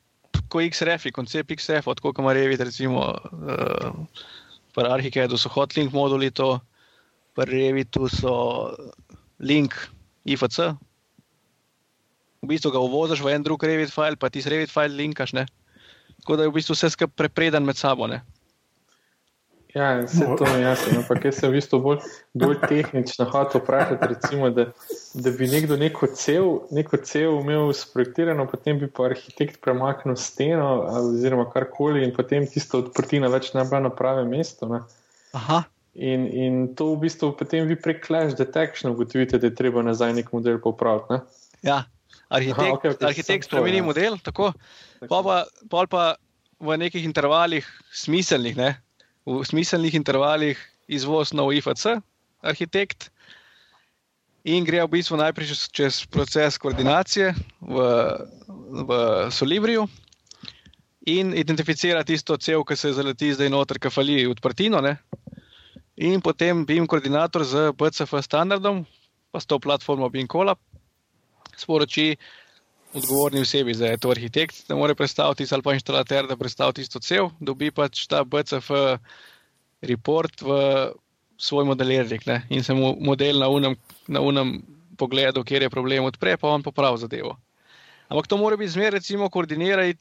[0.51, 3.91] kot XRF, koncept XRF, od koga ima Revit, recimo uh,
[4.75, 6.59] pri Arhikedu so hotlink moduli, to
[7.35, 8.71] pri Revitu so
[9.39, 9.75] link
[10.25, 10.75] IFC.
[12.41, 15.33] V bistvu ga uvoziš v en drug Revit file, pa ti z Revit file linkaš.
[15.37, 15.45] Ne.
[16.21, 18.09] Tako da je v bistvu vse skupaj prepreden med sabo.
[18.09, 18.21] Ne?
[19.73, 20.99] Ja, vse to je jasno.
[20.99, 21.99] Ampak jaz sem v bistvu bolj,
[22.35, 24.65] bolj tehnično hotel vprašati, recimo, da,
[25.13, 30.67] da bi nekdo neko cel, neko cel imel sprojektirano, potem bi pa arhitekt premaknil steno
[31.01, 34.67] oziroma karkoli in potem tisto odprtina več ne bi bila na pravem mestu.
[35.93, 40.13] In, in to v bistvu potem vi prek Clash Detection ugotovite, da je treba nazaj
[40.19, 41.15] nek model popraviti.
[41.15, 41.19] Ne?
[41.67, 41.81] Ja,
[42.29, 43.87] arhitekt, Aha, okay, okay, arhitekt spremeni ja.
[43.87, 44.53] model, tako.
[45.07, 46.05] Pa, pa, pa, pa
[46.61, 48.71] v nekih intervalih, smiselnih, ne?
[49.25, 50.57] V smiselnih intervalih,
[50.87, 52.01] izvoz nov IFC,
[52.41, 53.11] arhitekt,
[54.43, 57.75] in gre v bistvu najprej čez, čez proces koordinacije v,
[58.81, 58.89] v
[59.29, 59.85] Solibriju
[61.05, 64.81] in identificira tisto cel, ki se zaleti zdaj noter, ki fali odprtino.
[64.81, 64.97] Ne?
[66.01, 68.85] In potem BIM koordinator z BCF standardom,
[69.29, 70.57] pa s to platformo BIM Colab,
[71.57, 72.17] sporoči
[72.93, 76.99] odgovorni osebi, da je to arhitekt, da mora predstaviti ali pa inštalater, da predstavi isto
[76.99, 78.71] cel, dobi pač ta BCF
[79.81, 80.57] report v
[81.37, 82.41] svoj modelirnik ne?
[82.49, 83.75] in se mu model na unem,
[84.07, 84.59] na unem
[84.97, 87.37] pogledu, kjer je problem odpre, pa on popravi zadevo.
[88.11, 89.95] Ampak to mora biti zmeraj, recimo, koordinirani,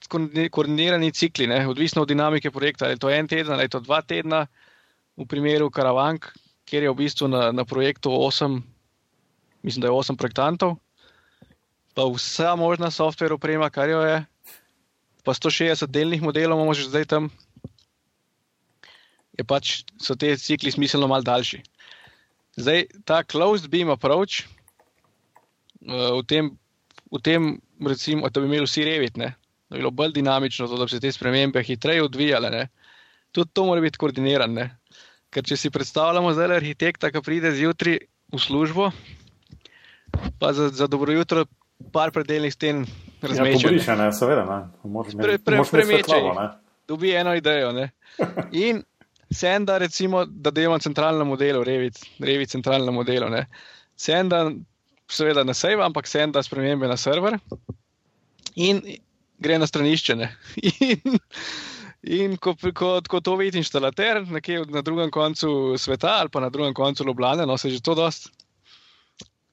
[0.50, 1.62] koordinirani cikli, ne?
[1.68, 2.84] odvisno od dinamike projekta.
[2.84, 4.46] Ali je to en teden, ali je to dva tedna,
[5.16, 6.26] v primeru Karavank,
[6.64, 8.60] kjer je v bistvu na, na projektu osem,
[9.62, 10.76] mislim, da je osem projektantov,
[11.94, 14.20] pa vsa možna software oprema, kar jo je,
[15.24, 17.30] pa 160 delnih modelov imamo že zdaj tam,
[19.38, 21.62] je pač so te cikli smiselno mal daljši.
[22.60, 24.44] Zdaj, ta closed beam approach,
[25.86, 26.50] uh, v tem,
[27.08, 27.54] v tem
[27.86, 29.32] recimo, da bi imeli vsi revit, ne,
[29.70, 32.66] da bi bilo bolj dinamično, to, da bi se te spremembe hitreje odvijale, ne,
[33.32, 34.68] tudi to mora biti koordinirano.
[35.30, 38.00] Ker če si predstavljamo zdaj arhitekta, ki pride zjutraj
[38.34, 38.88] v službo,
[40.42, 41.46] pa za, za dobro jutro
[41.92, 42.84] par predeljnih sten
[43.22, 43.82] razmečene.
[43.86, 44.90] Ja, ne, seveda, ne.
[44.90, 46.48] Moraš pre, pre, premečene.
[46.88, 47.72] Dobi eno idejo.
[47.72, 47.90] Ne.
[48.66, 48.82] In
[49.30, 53.28] senda, recimo, da delamo centralno modelo, Revit, Revit centralno modelo.
[53.28, 53.46] Ne.
[53.96, 54.50] Senda,
[55.10, 57.38] seveda na save, ampak senda spremembe na server
[58.54, 58.82] in
[59.38, 60.16] gre na stranišče.
[60.90, 61.18] In,
[62.02, 66.48] in ko, ko, ko to vidi inštalater, nekje na drugem koncu sveta ali pa na
[66.48, 68.30] drugem koncu Ljubljana, no se že to dosti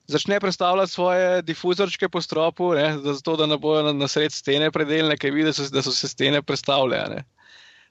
[0.07, 4.71] začne predstavljati svoje difuzorčke po stropu, ne, zato da ne bojo na, na sred stene
[4.71, 7.23] predeljene, ker vidi, da so se stene predstavljene.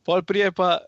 [0.05, 0.79] Pol prije pa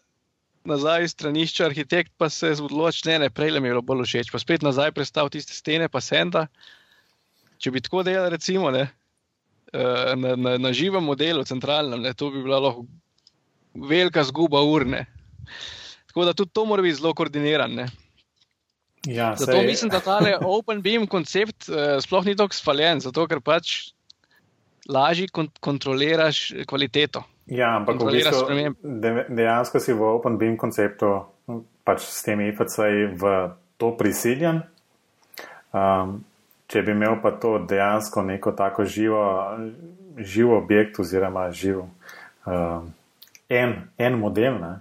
[0.65, 4.33] nazaj iz stranišča, arhitekt pa se odloči, ne, ne, prej mi je bilo bolj všeč,
[4.33, 6.47] pa spet nazaj predstavlja tiste stene, pa senda.
[7.59, 8.89] Če bi tako delali, recimo, ne,
[9.73, 12.87] eh, na, na, na živem modelu, centralnem, ne, to bi bila lahko
[13.89, 15.07] velika zguba urne.
[16.09, 17.89] Tako da tudi to mora biti zelo koordinirano.
[19.09, 19.67] Ja, zato sej...
[19.67, 23.93] mislim, da ta Open Beam koncept uh, sploh ni tako spaljen, zato ker pač
[24.89, 27.25] lažje kont kontroliraš kvaliteto.
[27.49, 31.23] Ja, ampak v bistvu, de dejansko si v Open Beam konceptu,
[31.89, 33.33] pač s temi IFC-ji v
[33.81, 34.61] to prisiljen.
[35.73, 36.21] Um,
[36.69, 39.23] če bi imel pa to dejansko neko tako živo,
[40.17, 42.93] živo objekt oziroma živ um,
[43.49, 44.73] en, en model, ne,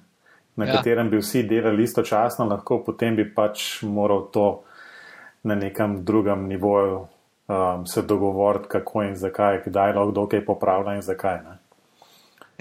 [0.57, 0.77] na ja.
[0.77, 4.47] katerem bi vsi delali istočasno, lahko potem bi pač moral to
[5.43, 7.05] na nekem drugem nivoju
[7.47, 11.39] um, se dogovoriti, kako in zakaj, kdaj lahko kdo kaj popravlja in zakaj.
[11.43, 11.57] Ne.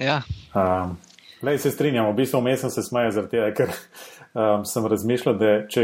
[0.05, 0.21] Ja.
[0.53, 0.97] Um,
[1.41, 3.73] Lej, se strinjam, v bistvu vmes sem se smejal zaradi tega, ker
[4.33, 5.83] um, sem razmišljal, da če,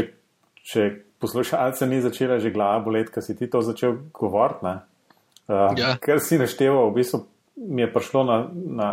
[0.66, 0.88] če
[1.22, 5.94] poslušalce ni začela že glava boleti, ker si ti to začel govoriti, uh, ja.
[6.02, 7.22] ker si našteval v bistvu
[7.56, 8.88] mi je prišlo na, na,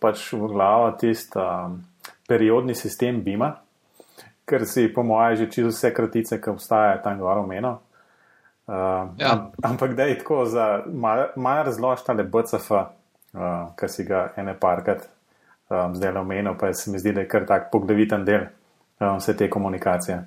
[0.00, 1.80] pač v glavo tisti um,
[2.28, 3.54] periodni sistem Bima,
[4.48, 7.80] ker si po mojem že čisto vse kratice, ki obstajajo tam gor omeno.
[8.68, 9.48] Uh, ja.
[9.64, 15.08] Ampak da je tako za malo razložite BCF, uh, ki si ga ene parkrat
[15.68, 18.44] um, zdaj omenil, pa se mi zdi, da je kar tak poglaviten del
[19.00, 20.20] um, vse te komunikacije.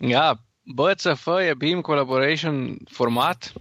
[0.00, 3.52] Ja, BCF je BIM Collaboration format,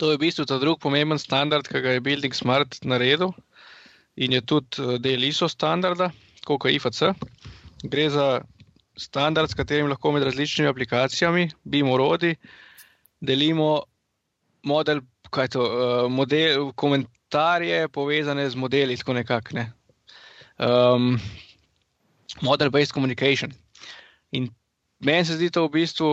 [0.00, 3.34] To je v bistvu ta drugi pomemben standard, ki ga je Building Smart naredil
[4.16, 6.08] in je tudi eh, del ISO standarda,
[6.48, 7.12] kot je IFC.
[7.84, 8.40] Gre za
[8.96, 12.34] standard, s katerim lahko med različnimi aplikacijami, BIM urodi,
[13.20, 13.84] delimo
[14.64, 19.56] model, kaj to, uh, model, komentarje povezane z modeli, tako nekako.
[19.56, 19.70] Ne.
[20.58, 21.20] Um,
[22.40, 23.52] Model-based communication.
[24.32, 24.50] In
[25.00, 26.10] meni se zdi to v bistvu,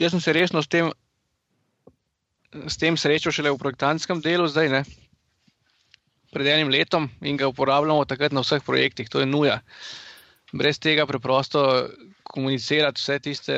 [0.00, 0.92] jaz sem se resno s tem
[2.52, 4.82] s tem srečo šele v projektantskem delu, zdaj ne.
[6.32, 9.60] Pred enim letom in ga uporabljamo takrat na vseh projektih, to je nuja.
[10.52, 11.88] Brez tega preprosto
[12.28, 13.56] komunicirati vse tiste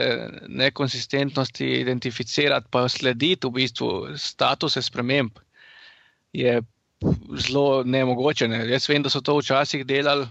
[0.49, 5.35] nekonsistentnosti, identificirati, pa slediti v bistvu statuse sprememb,
[6.35, 6.61] je
[7.47, 8.49] zelo nemogoče.
[8.51, 8.63] Ne.
[8.71, 10.27] Jaz vem, da so to včasih delali,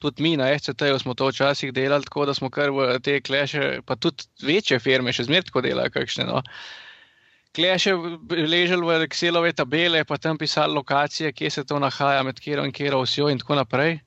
[0.00, 3.80] tudi mi na SCT-ju smo to včasih delali, tako da smo kar v te kleše,
[3.84, 6.28] pa tudi večje firme še zmeraj tako delajo, kakšne.
[6.28, 6.44] No
[7.54, 7.94] kleše
[8.30, 12.72] ležali v Excelove tabele, pa tam pisali lokacije, kje se to nahaja, med kjer in
[12.72, 13.98] kjer vsjo in tako naprej.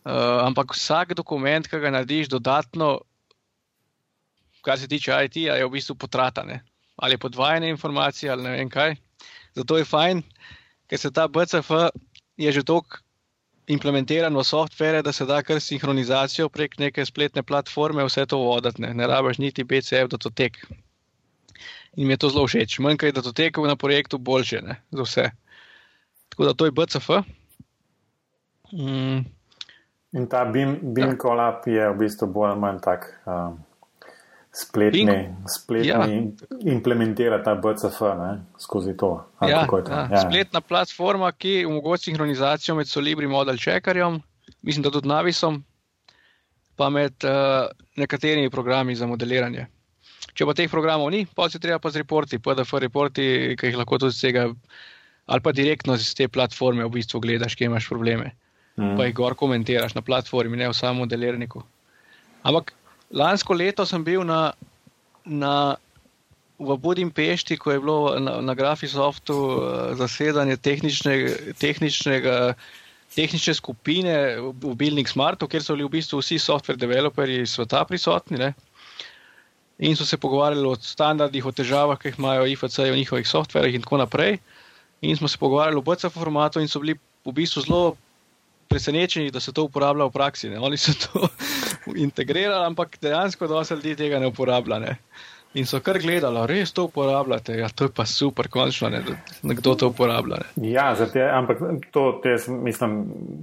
[0.00, 3.00] Uh, ampak vsak dokument, ki ga narediš dodatno,
[4.64, 6.62] kar se tiče IT, je v bistvu potratane.
[6.96, 8.96] Ali podvajanje informacij, ali ne vem kaj.
[9.56, 10.22] Zato je fajn,
[10.88, 11.70] ker se ta BCF
[12.40, 12.98] je že toliko
[13.70, 18.82] implementiran v softvere, da se da kar sinhronizacijo prek neke spletne platforme vse to voditi.
[18.82, 20.58] Ne, ne rabiš niti BCF, da to tek
[21.96, 22.78] in mi je to zelo všeč.
[22.78, 25.30] Manj kaj, da to teče na projektu, boljše ne, za vse.
[26.28, 27.10] Tako da to je BCF.
[28.72, 29.24] Mm.
[30.12, 31.18] In ta BIM, BIM ja.
[31.18, 33.10] kolap je v bistvu bolj ali manj tak.
[33.26, 33.58] Um,
[34.50, 36.72] Spletni, spletni ja.
[36.72, 39.12] implementira ta BCF ne, skozi to.
[39.46, 39.78] Ja, to?
[39.86, 40.08] Ja.
[40.10, 40.22] Ja.
[40.24, 44.18] Spletna platforma, ki omogoča sinhronizacijo med Solibri model checkerjem,
[44.62, 45.62] mislim, da tudi Navisom,
[46.76, 49.66] pa med uh, nekaterimi programi za modeliranje.
[50.34, 53.78] Če pa teh programov ni, pa se treba pa z reporti, PDF reporti, ki jih
[53.80, 54.46] lahko tudi z tega,
[55.30, 58.32] ali pa direktno z te platforme v bistvu gledaš, kje imaš probleme.
[58.78, 58.96] Mm.
[58.96, 61.62] Pa jih gor komentiraš na platformi, ne v samem modelirniku.
[62.46, 62.72] Ampak
[63.10, 64.52] lansko leto sem bil na,
[65.26, 65.76] na,
[66.60, 69.64] v Budimpešti, ko je bilo na, na Graphisoftu uh,
[69.98, 71.56] zasedanje tehničnega.
[71.58, 72.36] tehničnega
[73.10, 78.38] Tehnične skupine v Building Smartu, kjer so bili v bistvu vsi software developerji sveta prisotni,
[78.38, 78.52] ne?
[79.80, 83.74] In so se pogovarjali o standardih, o težavah, ki jih imajo IFC v njihovih softverjih
[83.74, 84.38] in tako naprej.
[85.00, 87.96] In smo se pogovarjali o BCF formatu in so bili v bistvu zelo
[88.68, 90.50] presenečeni, da se to uporablja v praksi.
[90.50, 90.60] Ne.
[90.60, 91.28] Oni so to
[92.06, 94.78] integrirali, ampak dejansko dosti ljudi tega ne uporablja.
[94.78, 94.96] Ne.
[95.58, 97.56] In so kar gledali, res to uporabljate.
[97.58, 100.38] Ja, to je pa super, končno, ne, da nekdo to uporablja.
[100.44, 100.70] Ne.
[100.70, 101.58] Ja, zate, ampak
[101.90, 103.00] to, jaz mislim,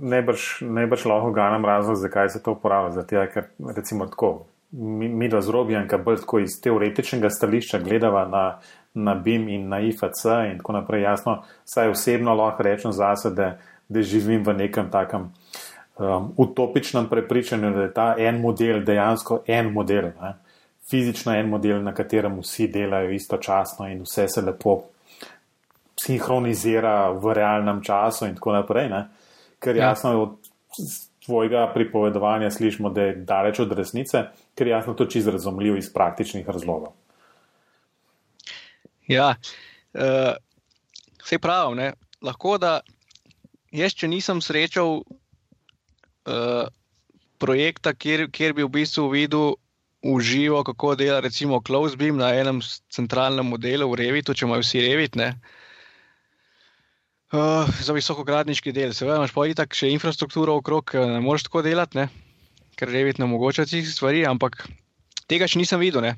[0.08, 0.62] najbrž,
[1.10, 3.02] lahko ganem razlog, zakaj se to uporablja.
[3.02, 8.26] Zato, ker recimo tako, mi, mi da zrobijem, kar bolj tako iz teoretičnega stališča gledava
[8.28, 8.44] na,
[8.94, 11.02] na BIM in na IFC in tako naprej.
[11.02, 13.58] Jasno, saj osebno lahko rečem zase, da,
[13.90, 15.30] da živim v nekem takem
[15.98, 20.12] um, utopičnem prepričanju, da je ta en model dejansko en model.
[20.22, 20.36] Ne
[20.90, 24.82] fizično en model, na katerem vsi delajo istočasno in vse se lepo
[26.00, 28.90] sinhronizira v realnem času, in tako naprej.
[28.90, 29.08] Ne?
[29.60, 29.90] Ker ja.
[29.90, 30.18] jasno ja.
[30.18, 30.38] od
[31.26, 34.24] tvojega pripovedovanja slišimo, da je daleč od resnice,
[34.58, 36.96] ker jasno to čisto razumljivo iz praktičnih razlogov.
[39.08, 39.36] Ja,
[39.94, 40.36] uh, eh,
[41.24, 41.76] vse prav.
[41.76, 41.94] Ne?
[42.22, 42.80] Lahko da
[43.72, 46.66] jaz, če nisem srečal uh,
[47.38, 49.56] projekta, kjer, kjer bi v bistvu videl
[50.02, 52.60] uživo, kako dela recimo Closebeam na enem
[52.94, 55.16] centralnem modelu v Revitu, če imajo vsi Revit.
[55.20, 55.34] Ne?
[57.32, 62.08] Uh, za visokogradniški del, seveda, imaš pa itak še infrastrukturo okrog, ne moreš tako delati?
[62.78, 64.68] Ker Revit ne omogoča tih stvari, ampak
[65.28, 66.06] tega še nisem videl.
[66.06, 66.14] Ne?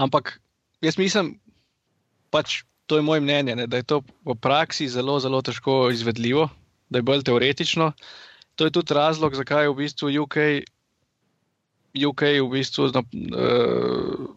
[0.00, 0.38] Ampak
[0.84, 1.36] jaz mislim,
[2.34, 3.66] pač to je moje mnenje, ne?
[3.66, 6.48] da je to v praksi zelo, zelo težko izvedljivo,
[6.90, 7.92] da je bolj teoretično.
[8.56, 10.36] To je tudi razlog, zakaj je v bistvu UK
[11.96, 14.28] UK v bistvu na, uh,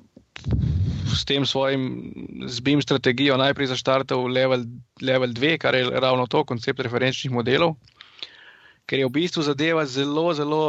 [1.09, 2.13] s tem svojim
[2.47, 4.63] zbim strategijo najprej zaštartal level,
[5.01, 7.75] level 2, kar je ravno to, koncept referenčnih modelov,
[8.89, 10.63] ker je v bistvu zadeva zelo, zelo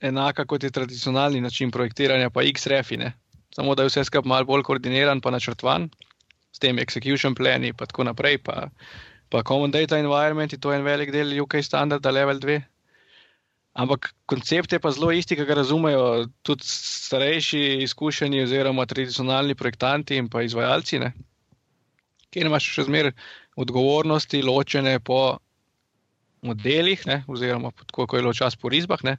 [0.00, 3.12] enaka kot je tradicionalni način projektiranja, pa XREF-ine.
[3.54, 5.88] Samo da je vse skupaj malo bolj koordiniran, pa načrtovan,
[6.52, 8.68] s tem execution plani, pa tako naprej, pa,
[9.28, 12.60] pa common data environment, to je en velik del UK standarda level 2.
[13.78, 20.18] Ampak koncept je pa zelo isti, ki ga razumejo tudi starejši, izkušeni, oziroma tradicionalni projektanti
[20.18, 21.12] in pa izvajalci, ne?
[22.28, 23.14] kjer imaš še zmeraj
[23.56, 25.38] odgovornosti, ločene po
[26.42, 27.22] modelih, ne?
[27.28, 29.16] oziroma kako je bilo čas po risbah, ne?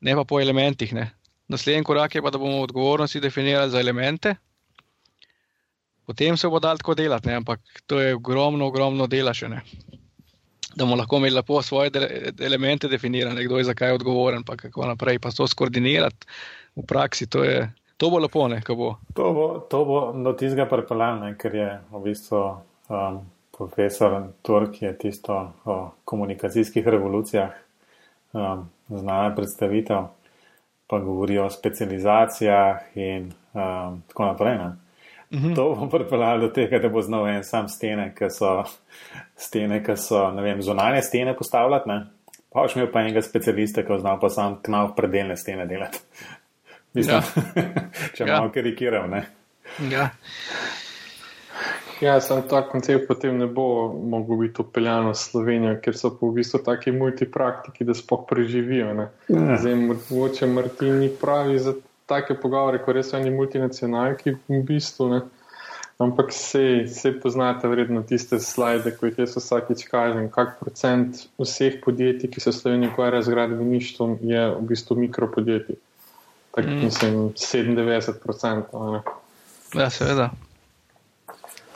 [0.00, 0.94] ne pa po elementih.
[0.94, 1.10] Ne?
[1.48, 4.34] Naslednji korak je pa, da bomo odgovornosti definirali za elemente.
[6.06, 7.34] Potem se bo dal tako delati, ne?
[7.42, 9.62] ampak to je ogromno, ogromno dela še ne
[10.76, 14.56] da bomo lahko imeli lepo svoje de elemente definirane, kdo je za kaj odgovoren, pa
[14.56, 16.26] kako naprej, pa to skoordinirati
[16.76, 17.26] v praksi.
[17.26, 18.94] To, je, to bo lepo, ne, bo.
[19.14, 22.42] To bo, to bo do tistega pripeljano, ker je v bistvu
[22.88, 23.22] um,
[23.56, 27.50] profesor Turk je tisto o komunikacijskih revolucijah
[28.32, 30.02] um, znala predstavitev,
[30.86, 34.58] pa govori o specializacijah in um, tako naprej.
[34.58, 34.72] Ne.
[35.30, 35.54] -hmm.
[35.54, 38.64] To bo pripeljalo do tega, da bo znal en sam stene, ki so,
[39.36, 41.88] stene, ki so vem, zunanje stene postavljati.
[41.88, 42.00] Ne?
[42.52, 46.00] Pa še imel pa enega specialista, ki je znal pa sam knal predeljne stene delati.
[46.96, 47.22] Mislim, ja.
[48.16, 48.36] če ja.
[48.36, 49.10] malo karikiral.
[49.90, 50.08] Ja.
[52.00, 56.28] Ja, sem ta koncept potem ne bo mogel biti upeljan v Slovenijo, ker so po
[56.28, 58.92] v bistvu taki multipraktiki, da spoh preživijo.
[58.92, 59.08] Ja.
[59.56, 61.72] Zdaj, mogoče Martin ni pravi za
[62.06, 65.08] take pogovore, ko res so oni multinacionalki v bistvu.
[65.14, 65.20] Ne?
[65.98, 72.28] Ampak vse poznate, vredno tiste slide, ko jih jaz vsakeč kažem, kak procent vseh podjetij,
[72.28, 75.80] ki se v Sloveniji ukvarjajo z gradbeništvom, je v bistvu mikropodjetij.
[76.52, 76.84] Tako mm.
[76.84, 79.00] mislim, 97 procentov.
[79.72, 80.30] Ja, seveda.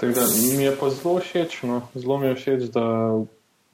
[0.00, 1.82] Tako da mi je pa zelo všeč, no?
[1.94, 2.86] zelo mi je všeč, da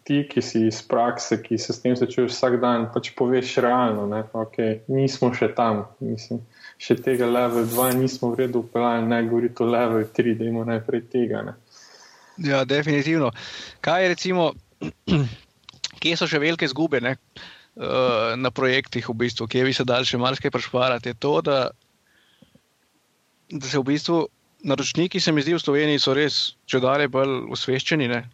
[0.07, 4.07] ti, ki si iz prakse, ki se s tem srečuješ vsak dan, pač poveš realno,
[4.11, 5.85] da okay, nismo še tam.
[6.03, 6.45] Mislim,
[6.83, 10.67] še tega level 2 nismo v redu upeljali, ne govori to level 3, da imamo
[10.71, 11.43] najprej tega.
[11.47, 11.57] Ne.
[12.43, 13.33] Ja, definitivno.
[13.81, 14.53] Kaj je recimo,
[16.03, 20.07] kje so še velike zgube ne, uh, na projektih, v bistvu, kje bi se dal
[20.07, 21.15] še marsikaj prešparati?
[21.15, 21.61] Je to, da,
[23.51, 24.27] da se v bistvu
[24.67, 28.11] naročniki, se mi zdi, v Sloveniji so res če dalje bolj osveščeni.
[28.11, 28.27] Ne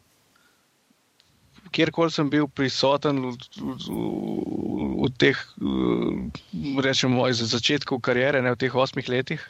[1.73, 3.99] kjerkoli sem bil prisoten v, v,
[5.03, 5.39] v teh,
[6.85, 9.41] rečemo, začetku karijere, ne v teh osmih letih.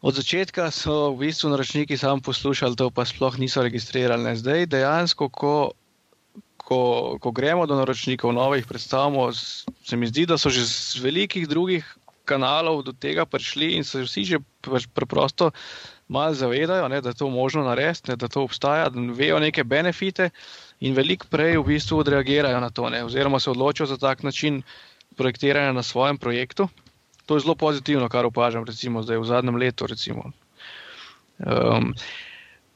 [0.00, 4.24] Od začetka so v bistvu naročniki samo poslušali to, pa sploh niso registrirali.
[4.24, 4.32] Ne.
[4.40, 5.76] Zdaj dejansko, ko,
[6.56, 6.80] ko,
[7.20, 11.84] ko gremo do naročnikov, novih predstavamo, se mi zdi, da so že z velikih drugih
[12.30, 14.38] kanalov do tega prišli in so vsi že
[14.94, 15.50] preprosto
[16.10, 20.30] malo zavedajo, ne, da je to možno narediti, da to obstaja, da vejo neke benefite
[20.80, 24.62] in veliko prej v bistvu odreagirajo na to, ne, oziroma se odločijo za tak način
[25.16, 26.68] projektiranja na svojem projektu.
[27.26, 29.86] To je zelo pozitivno, kar opažam, recimo zdaj v zadnjem letu.
[31.38, 31.94] Um,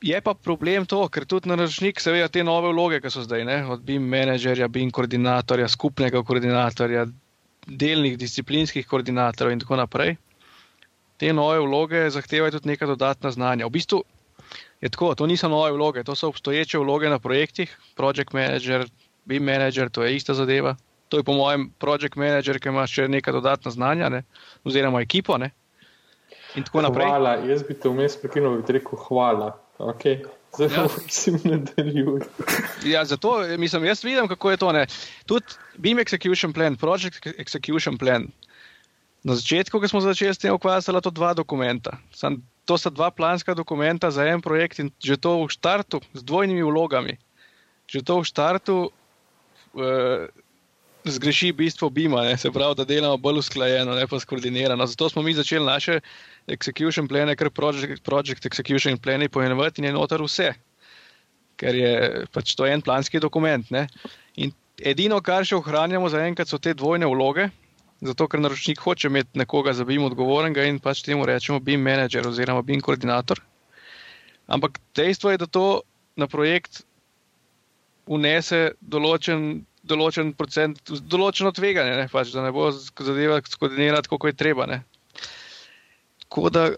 [0.00, 3.24] je pa problem to, ker tudi na računik se vejo te nove vloge, ki so
[3.24, 7.06] zdaj, ne, od BIM menedžerja, BIM koordinatorja, skupnega koordinatorja,
[7.66, 10.16] delnih disciplinskih koordinatorjev in tako naprej.
[11.16, 13.66] te nove vloge zahtevajo tudi neka dodatna znanja.
[13.66, 14.02] V bistvu
[14.80, 18.88] je tako, to niso nove vloge, to so obstoječe vloge na projektih, project manager,
[19.24, 20.76] BIM manager, to je ista zadeva.
[21.08, 24.22] To je po mojem project manager, ki ima še neka dodatna znanja, ne?
[24.64, 25.38] oziroma ekipo.
[25.38, 25.50] Ne?
[26.56, 27.06] In tako naprej.
[27.06, 29.52] Hvala, jaz bi te vmes prekinil, bi rekel hvala.
[29.78, 30.24] Okay.
[30.56, 31.38] Zelo si ja.
[31.44, 32.20] nadaljuj.
[32.84, 34.72] Ja, zato mislim, jaz vidim, kako je to.
[34.72, 34.86] Ne?
[35.26, 38.28] Tudi BIM execution plan, project execution plan.
[39.24, 41.96] Na začetku, ko smo začeli s tem ukvarjati, sta to dva dokumenta.
[42.12, 46.20] Sam, to sta dva planska dokumenta za en projekt in že to v štartu z
[46.22, 47.16] dvojnimi vlogami.
[47.88, 50.28] Že to v štartu uh,
[51.04, 54.86] zgreši bistvo BIM-a, se pravi, da delamo bolj usklajeno, ne pa skoordinirano.
[54.86, 56.00] Zato smo mi začeli naše
[56.46, 60.52] execution plane, kar project, project execution plane poimenovati in je noter vse,
[61.56, 63.70] ker je pač to en planski dokument.
[63.70, 63.86] Ne?
[64.36, 67.50] In edino, kar še ohranjamo za enkrat, so te dvojne vloge.
[68.04, 72.26] Zato, ker naročnik hoče imeti nekoga za BIM odgovornega in pač temu rečemo BIM manager
[72.28, 73.40] oziroma BIM koordinator.
[74.46, 75.84] Ampak dejstvo je, da to
[76.16, 76.82] na projekt
[78.06, 80.80] unese določen določen procent,
[81.10, 84.66] določeno tveganje, ne, pač, da ne bo zadeva skoordinirati, kako je treba.
[84.70, 84.80] Ne.
[86.24, 86.68] Tako da,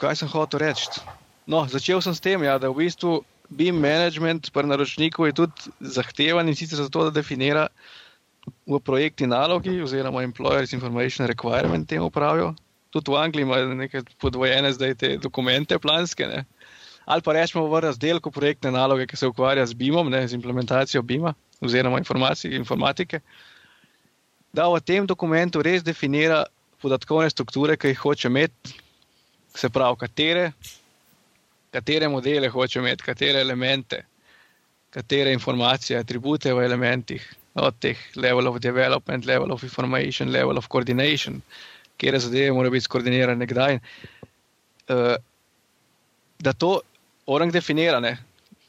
[0.00, 1.02] kaj sem hotel reči?
[1.50, 3.18] No, začel sem s tem, ja, da v bistvu
[3.48, 7.66] BIM management pri naročniku je tudi zahtevan in sicer zato, da definira
[8.68, 12.54] v projekti nalogi oziroma employers information requirement temu pravijo.
[12.92, 16.28] Tudi v Angliji imajo neke podvojene zdaj te dokumente planske.
[16.28, 16.44] Ne.
[17.08, 21.34] Ali pa rečemo v razdelku projektne naloge, ki se ukvarja z BIM-om, z implementacijo BIM-a
[21.60, 23.20] oziroma informatike,
[24.52, 26.44] da v tem dokumentu res definira
[26.82, 28.76] podatkovne strukture, ki jih hoče imeti,
[29.54, 30.52] se pravi, katere,
[31.74, 34.04] katere modele hoče imeti, katere elemente,
[34.94, 37.24] katere informacije, atribute v elementih,
[37.58, 41.42] od teh level of development, level of information, level of coordination,
[41.98, 43.80] kje zadeve morajo biti skoordinirane, kdaj.
[44.88, 45.16] Uh,
[46.38, 46.78] da to
[47.26, 48.14] orang definirane,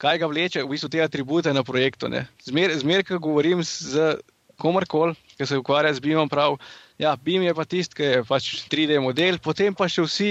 [0.00, 2.08] kaj ga vleče, v bistvu te atribute na projektu.
[2.46, 4.16] Zmer, zmer ko govorim z
[4.60, 6.56] komarkoli, ki se ukvarja z BIM-om, prav,
[7.00, 10.30] ja, BIM je pa tisti, ki je pač 3D model, potem pa še vsi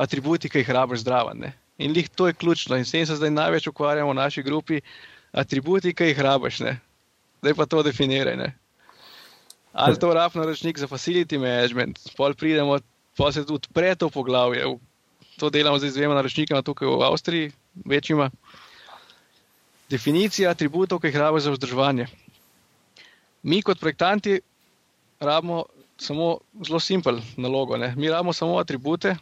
[0.00, 1.40] atributi, ki jih rabiš zdraven.
[1.40, 1.54] Ne?
[1.80, 2.76] In lih to je ključno.
[2.76, 4.80] In s tem se zdaj največ ukvarjamo v naši grupi,
[5.32, 6.76] atributi, ki jih rabiš, ne?
[7.40, 8.36] zdaj pa to definiraj.
[8.40, 8.52] Ne?
[9.72, 12.80] Ali to rab naročnik za facility management, pol pridemo,
[13.16, 14.66] pa se tudi odpre to poglavje.
[15.40, 18.30] To delamo zdaj z dvema naročnikama tukaj v Avstriji, večjima
[19.90, 22.06] definicija atributov, ki jih rabimo za vzdrževanje.
[23.42, 24.40] Mi, kot projektanti,
[25.20, 25.64] rabimo
[25.98, 27.76] samo zelo simpel nalogo.
[27.76, 27.94] Ne?
[27.96, 29.16] Mi rabimo samo atribute,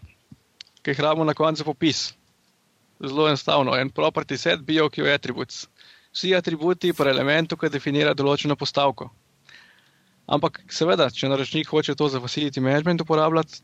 [0.83, 2.13] ki jih rabimo na koncu popis.
[3.01, 3.77] Zelo enostavno.
[3.77, 5.69] En property set, BioQ attributes.
[6.13, 9.11] Vsi atributi pa elementu, ki definira določeno postavko.
[10.29, 13.63] Ampak, seveda, če naročnik hoče to za facility management uporabljati,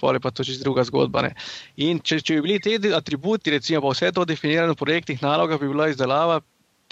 [0.00, 1.22] pa je pa to čisto druga zgodba.
[1.22, 1.34] Ne?
[1.76, 5.58] In če, če bi bili ti atributi, recimo, pa vse to definirano v projektih naloga,
[5.58, 6.40] bi bila izdelava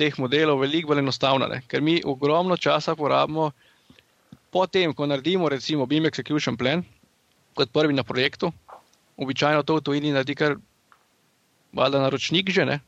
[0.00, 1.62] teh modelov veliko bolj enostavna, ne?
[1.68, 3.50] ker mi ogromno časa porabimo
[4.50, 6.84] potem, ko naredimo recimo BIM execution plan
[7.54, 8.52] kot prvi na projektu.
[9.20, 10.56] Običajno to v tujini naredi kar
[11.76, 12.80] valjda naročnik že, ne?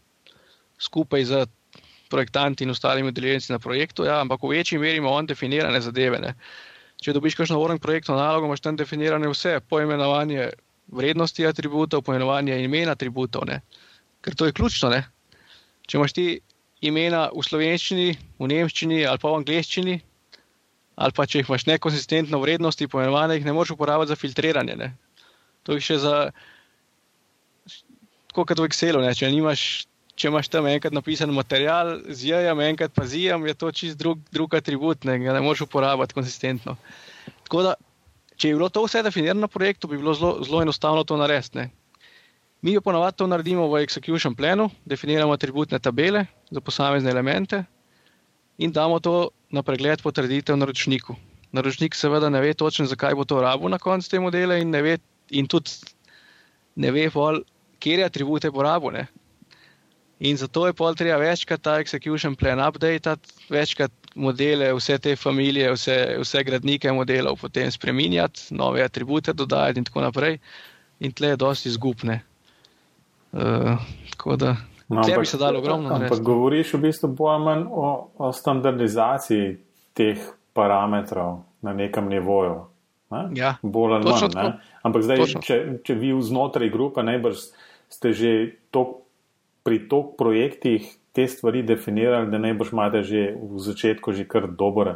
[0.82, 1.46] skupaj z
[2.10, 6.18] projektanti in ostalimi udeleženci na projektu, ja, ampak v večji meri imamo on definirane zadeve.
[6.20, 6.34] Ne?
[7.02, 10.52] Če dobiš kakšno vrn projektno nalogo, imaš tam definirane vse, poimenovanje
[10.92, 13.46] vrednosti atributov, poimenovanje imen atributov.
[13.48, 13.60] Ne?
[14.22, 14.92] Ker to je ključno.
[14.92, 15.02] Ne?
[15.88, 16.26] Če imaš ti
[16.82, 19.98] imena v slovenščini, v nemščini ali pa v angleščini,
[21.02, 24.76] ali pa če jih imaš nekonsistentno vrednosti, poimenovane, jih ne moreš uporabljati za filtriranje.
[24.78, 24.92] Ne?
[25.66, 26.16] To je še za.
[28.32, 29.12] Kot v Excelu, ne?
[29.12, 29.84] če nimaš
[30.16, 33.98] če imaš tam enkrat napisan material, z jajem, enkrat pa z jajem, je to čist
[34.00, 36.76] drug, drug atribut, ne, ne moreš uporabljati konsistentno.
[37.46, 37.74] Tako da,
[38.36, 41.68] če je bilo to vse definirano na projektu, bi bilo zelo, zelo enostavno to narediti.
[42.62, 47.64] Mi jo ponovadi to naredimo v execution planu, definiramo atributne tabele za posamezne elemente
[48.58, 51.16] in damo to na pregled potrditev naročniku.
[51.52, 54.98] Naročnik seveda ne ve točno, zakaj bo to rabo na koncu te modele in, ve,
[55.30, 55.74] in tudi
[56.76, 57.10] ne ve,
[57.82, 58.92] kje je atribute porabo.
[60.22, 63.16] In zato je pol treba večkrat ta execution plan update,
[63.50, 69.88] večkrat modele, vse te familije, vse, vse gradnike modelov potem spremenjati, nove atribute dodajati in
[69.88, 70.38] tako naprej.
[71.02, 72.20] In tle je dosti izgubne.
[73.32, 74.54] Uh, tako da.
[74.88, 75.88] No, ampak, bi se dalo ogromno.
[75.88, 76.26] Ampak narediti.
[76.26, 79.56] govoriš v bistvu bolj manj o, o standardizaciji
[79.96, 80.22] teh
[80.54, 82.60] parametrov na nekem nivoju.
[83.10, 83.26] Ne?
[83.34, 84.54] Ja, bolj ali manj.
[84.86, 87.48] Ampak zdaj, če, če vi znotraj grupe najbrž
[87.92, 88.30] ste že
[88.72, 89.01] to
[89.62, 94.94] pri tok projektih te stvari definirali, da najbrž imate že v začetku že kar dober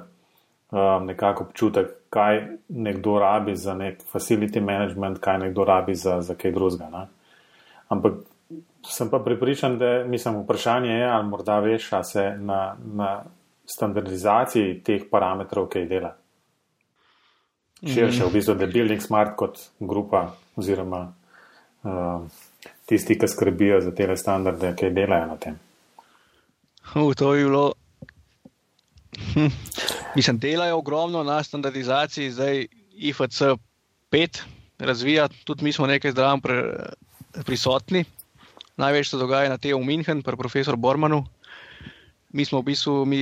[0.71, 6.35] um, nekako občutek, kaj nekdo rabi za nek facility management, kaj nekdo rabi za, za
[6.35, 7.09] kaj drugega.
[7.89, 8.25] Ampak
[8.87, 13.25] sem pa pripričan, da mislim, vprašanje je, ali morda veš, a se na, na
[13.67, 16.15] standardizaciji teh parametrov kaj dela.
[17.87, 21.13] Širše, v bistvu, da je Building Smart kot grupa oziroma
[21.83, 22.23] uh,
[22.87, 25.59] tisti, ki skrbijo za te standarde, kaj delajo na tem.
[26.95, 27.73] Uh, to je bilo
[29.35, 29.47] Hm.
[30.15, 33.43] Mislim, delajo ogromno na standardizaciji, zdaj IFC
[34.11, 34.43] 5
[34.79, 36.41] razvija, tudi mi smo nekaj zdravo
[37.45, 38.05] prisotni.
[38.77, 41.25] Največ se dogaja na tem v München, pri profesorju Bormanu.
[42.37, 43.21] Mi smo v bistvu mi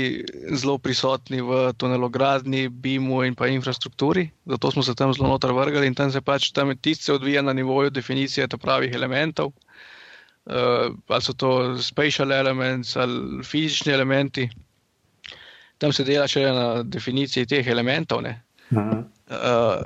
[0.59, 5.87] zelo prisotni v tunelogradni, BIM-u in pa infrastrukturi, zato smo se tam zelo noter vrgali
[5.87, 9.53] in tam se pač tam tisti odvija na nivoju definicije pravih elementov.
[10.45, 14.49] Uh, ali so to spatial elements ali fizični elementi
[15.79, 18.25] tam se dela še na definiciji teh elementov.
[18.75, 19.83] Uh,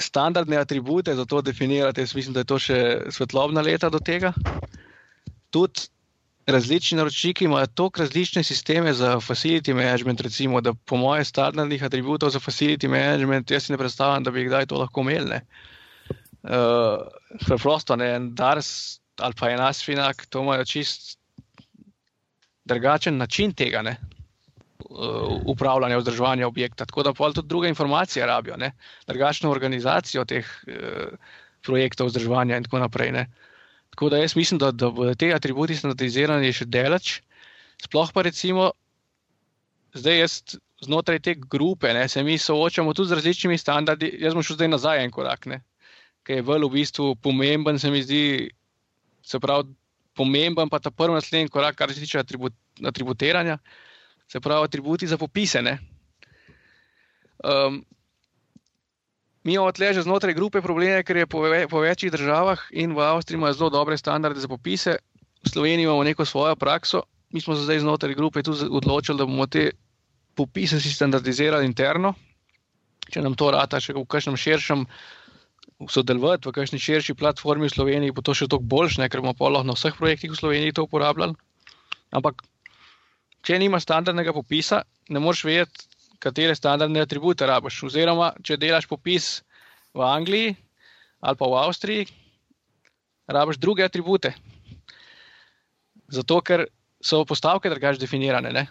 [0.00, 2.80] standardne atribute za to definirate, jaz mislim, da je to še
[3.14, 4.32] svetlobna leta do tega.
[5.54, 5.88] Tudi
[6.46, 12.30] različni naročniki imajo tako različne sisteme za facility management, recimo, da po mojem standardnih atributov
[12.30, 15.40] za facility management, jaz si ne predstavljam, da bi kdaj to lahko imeli.
[16.42, 16.50] Uh,
[17.46, 21.18] preprosto ne, Dars ali pa enas finak, to imajo čist
[22.64, 23.82] drugačen način tega.
[23.82, 23.96] Ne.
[24.90, 26.86] Uh, upravljanja, vzdrževanja objekta.
[26.86, 28.72] Tako da pa tudi druge informacije rabijo, ne?
[29.06, 31.18] drugačno organizacijo teh uh,
[31.62, 33.12] projektov vzdrževanja in tako naprej.
[33.12, 33.26] Ne?
[33.90, 37.20] Tako da jaz mislim, da, da bodo te atributi standardizirani še delač.
[37.80, 38.70] Sploh pa recimo,
[39.96, 40.36] zdaj jaz
[40.84, 44.12] znotraj te grupe, ne, se mi soočamo tudi z različnimi standardi.
[44.22, 45.48] Jaz bom šel zdaj nazaj en korak,
[46.24, 48.50] ki je v bistvu pomemben, se mi zdi,
[49.22, 49.74] se pravi,
[50.14, 53.58] pomemben pa ta prvi naslednji korak, kar se tiče atribut, atributiranja
[54.30, 55.78] se pravi, atributi za popisane.
[57.44, 57.84] Um,
[59.44, 62.94] mi imamo tle že znotraj grupe probleme, ker je po, ve, po večjih državah in
[62.94, 64.98] v Avstriji imajo zelo dobre standarde za popise,
[65.44, 67.02] v Sloveniji imamo neko svojo prakso.
[67.30, 69.70] Mi smo se zdaj znotraj grupe tudi odločili, da bomo te
[70.34, 72.14] popise si standardizirali interno.
[73.10, 74.84] Če nam to rata še v kakšnem širšem
[75.88, 79.66] sodelovati, v kakšni širši platformi v Sloveniji, bo to še toliko boljše, ker bomo lahko
[79.66, 81.38] na vseh projektih v Sloveniji to uporabljali.
[82.12, 82.44] Ampak
[83.46, 85.89] če nimaš standardnega popisa, ne moreš vedeti,
[86.20, 87.82] katere standardne atribute rabiš.
[87.90, 89.40] Oziroma, če delaš popis
[89.96, 90.56] v Angliji
[91.20, 92.04] ali pa v Avstriji,
[93.28, 94.30] rabiš druge atribute.
[96.08, 96.64] Zato, ker
[97.04, 98.52] so postavke drugače definirane.
[98.56, 98.62] Ne?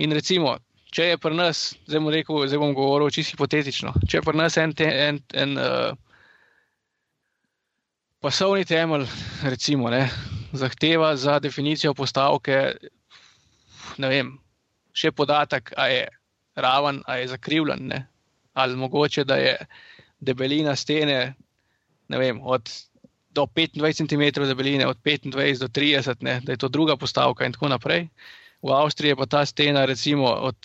[0.00, 0.54] In recimo,
[0.88, 4.40] če je pri nas, zdaj bom, rekel, zdaj bom govoril čisto hipotetično, če je pri
[4.40, 5.92] nas en, te, en, en uh,
[8.24, 9.04] pasovni temelj,
[9.44, 10.06] recimo, ne,
[10.56, 12.62] zahteva za definicijo postavke
[14.00, 14.32] ne vem,
[14.96, 16.08] še podatek, ali je
[16.54, 18.06] raven, ali je zakrivljen, ne?
[18.52, 19.56] ali mogoče, da je
[20.20, 21.34] debelina stene
[22.18, 22.70] vem, od,
[23.30, 26.40] do 25 cm debeline, od 25 do 30, ne?
[26.44, 28.08] da je to druga postavka in tako naprej.
[28.62, 30.56] V Avstriji pa ta stena recimo od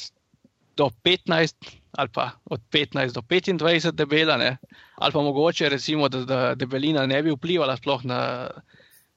[0.76, 1.56] do 15
[1.98, 4.58] ali pa od 15 do 25 debela, ne?
[4.96, 8.50] ali pa mogoče recimo, da, da debelina ne bi vplivala sploh na,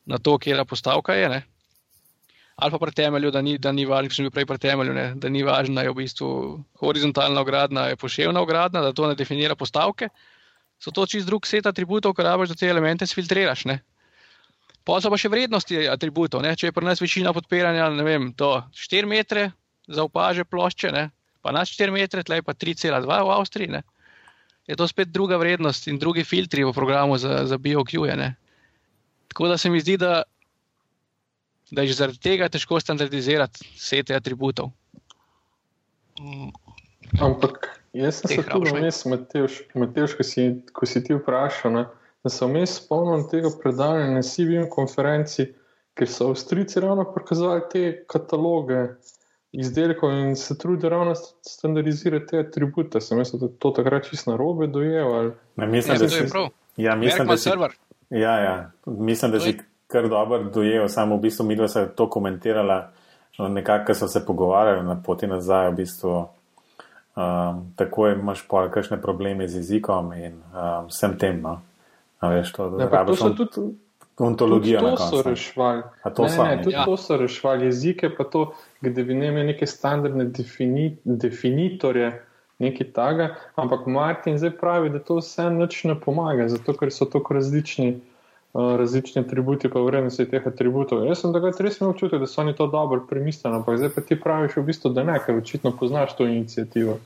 [0.07, 1.15] na to, kje je postavka.
[1.15, 1.43] Je,
[2.59, 5.07] ali pa pri temelju, da ni, da ni važno, če bi prej pri temelju, ne,
[5.15, 6.29] da ni važno, je v bistvu
[6.83, 10.09] horizontalna ogradna, je poševna ogradna, da to ne definira postavke.
[10.83, 13.63] So to čist drug set atributov, ki rabiš, da te elemente filtriraš.
[14.83, 16.43] Pa so pa še vrednosti atributov.
[16.43, 16.57] Ne?
[16.59, 19.51] Če je pri nas večina podpiranja, ne vem, to 4 metre
[19.87, 21.05] za opaže plošče, ne?
[21.45, 23.71] pa nas 4 metre, tleh pa 3,2 v Avstriji.
[23.77, 23.85] Ne?
[24.67, 28.03] Je to spet druga vrednost in drugi filtri v programu za, za BioQ.
[29.31, 30.25] Tako da se mi zdi, da
[31.71, 34.71] da je zaradi tega težko standardizirati vse te atributov.
[37.21, 39.89] Ampak jaz sem se tudi vmes, Matejš, ko,
[40.73, 41.85] ko si ti vprašal, ne,
[42.25, 45.53] da sem vmes spomnil tega predavanja na CVM konferenci,
[45.99, 48.87] ker so Avstrijci ravno prikazali te kataloge
[49.53, 53.01] izdelkov in se trudijo ravno standardizirati te atribute.
[53.01, 55.33] Sem da to takrat čisto narobe dojel.
[55.57, 56.49] Ne, mislim, ja, da, si prav.
[56.77, 57.49] Ja, mislim, da si,
[58.11, 59.59] ja, ja, mislim, da si
[59.89, 62.91] kar dobro dojel, samo v bistvu mi dva se to komentirala,
[63.39, 66.13] no, nekako so se pogovarjali na poti nazaj, v bistvu
[67.17, 71.41] um, tako imaš pa kakšne probleme z jezikom in um, vsem tem.
[71.43, 71.61] No?
[72.23, 73.65] Veš, to, ja, to so tudi
[74.19, 74.81] ontologijo.
[74.81, 75.83] To so rešvali.
[76.15, 76.85] To, ne, ne, tudi ja.
[76.85, 82.25] to so rešvali jezike, pa to, kde bi ne imeli neke standardne defini, definitorje.
[82.59, 87.07] Nekaj takega, ampak Martin zdaj pravi, da to vse noč ne pomaga, zato ker so
[87.07, 88.18] tako različni uh,
[88.55, 91.05] različni atributi, pa vrednosti teh atributov.
[91.07, 94.01] Jaz sem takrat res imel občutek, da so oni to dobro premislili, ampak zdaj pa
[94.01, 96.99] ti praviš v bistvu, da ne, ker očitno poznaš to inicijativo.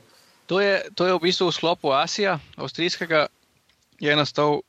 [0.47, 3.27] To je, to je v bistvu v sklopu Asija, avstrijskega,
[3.99, 4.63] je nastal uh,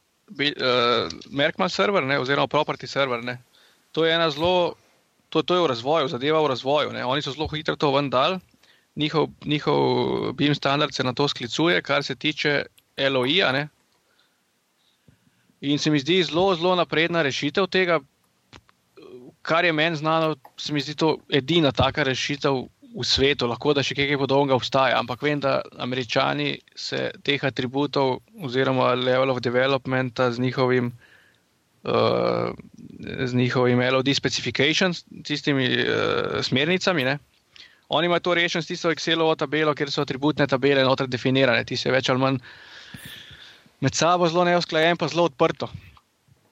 [1.31, 3.25] Merkman server, ne, oziroma property server.
[3.25, 3.39] Ne.
[3.93, 4.75] To je ena zelo,
[5.31, 6.93] to, to je v razvoju, zadeva v razvoju.
[6.93, 7.05] Ne.
[7.07, 8.39] Oni so zelo hitro to vendal,
[8.97, 12.64] njihov, njihov BIM standard se na to sklicuje, kar se tiče
[12.99, 13.66] LOI-ja.
[15.65, 18.01] In se mi zdi zelo, zelo napredna rešitev tega,
[19.43, 23.83] kar je meni znano, se mi zdi to edina taka rešitev v svetu, lahko da
[23.83, 30.31] še kaj podobnega obstaja, ampak vem, da američani se teh atributov oziroma level of developmenta
[30.31, 30.93] z njihovim,
[31.83, 32.53] uh,
[33.03, 37.19] z njihovim LOD specifications, tistimi uh, smernicami, ne?
[37.89, 41.77] oni imajo to rešeno s tisto Excelovo tabelo, ker so atributne tabele noter definirane, ti
[41.77, 42.39] se več ali manj
[43.85, 45.68] med sabo zelo neusklajen, pa zelo odprto.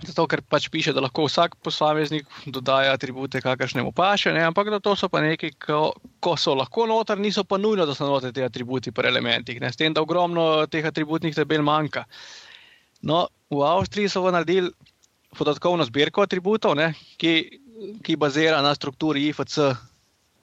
[0.03, 4.43] Zato, ker pač piše, da lahko vsak posameznik dodaja atribute, kakršne mu paše, ne?
[4.49, 7.95] ampak da to so pa neki, ko, ko so lahko noter, niso pa nujno, da
[7.95, 9.61] so noter ti atributi pri elementih.
[9.63, 9.71] Ne?
[9.71, 12.03] S tem, da ogromno teh atributnih tabel manjka.
[13.07, 14.73] No, v Avstriji so naredili
[15.39, 16.91] podatkovno zbirko atributov, ne?
[17.23, 17.35] ki,
[18.03, 19.71] ki bazira na strukturi IFC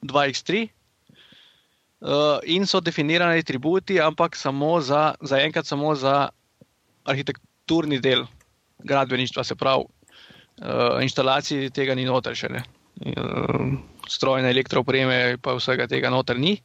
[0.08, 0.66] 2x3.
[2.00, 6.30] Uh, in so definirani atributi, ampak samo za, za enkrat, samo za
[7.06, 8.26] arhitekturni del
[8.80, 12.64] gradbeništva, se pravi, uh, instalaciji tega ni noter še ne.
[13.00, 13.78] Uh,
[14.10, 16.58] strojne elektroopreme, pa vsega tega noter ni.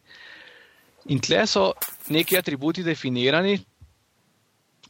[1.13, 1.73] In tle so
[2.09, 3.59] neki atributi definirani,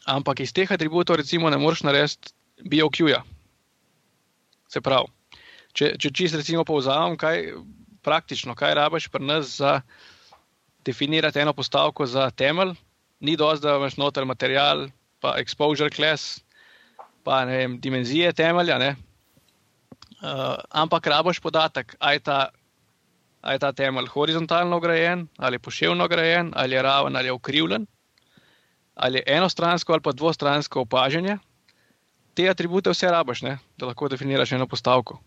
[0.06, 2.34] ampak iz teh atributov, recimo, ne moreš narediti
[2.70, 3.24] BOQ-ja.
[4.70, 5.10] Se pravi,
[5.74, 7.50] če, če čisto recimo povzamem, kaj
[8.04, 9.80] praktično, kaj rabiš pri nas za
[10.84, 12.74] definirati eno postavko za temelj,
[13.20, 14.86] ni dosti, da imaš noter material,
[15.24, 16.42] pa exposure class,
[17.24, 18.76] pa ne vem, dimenzije temelja.
[18.76, 22.50] Uh, ampak raboš podatek, je, ta,
[23.40, 27.86] je ta temelj horizontalno grajen, ali poševno grajen, ali je raven, ali je ukrivljen,
[28.94, 31.38] ali je enostransko ali pa dvostransko opažanje.
[32.34, 33.58] Te atribute vse raboš, ne?
[33.78, 35.20] da lahko definiraš eno postavko.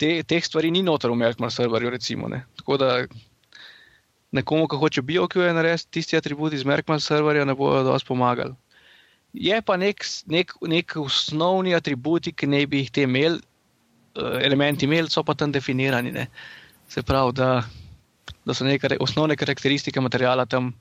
[0.00, 2.28] Te, teh stvari ni noter v Melkmar serverju, recimo.
[2.28, 2.42] Ne?
[2.56, 2.92] Tako da
[4.32, 8.56] nekomu, ki hoče BioQ narediti, tisti atributi iz Melkmar serverja ne bodo dosti pomagali.
[9.36, 13.36] Je pa nek, nek, nek osnovni atributi, ki ne bi jih te imeli,
[14.16, 16.12] uh, elementi imeli, so pa tam definirani.
[16.14, 16.26] Ne.
[16.88, 17.50] Se pravi, da,
[18.46, 20.72] da so neke osnovne karakteristike materijala tam,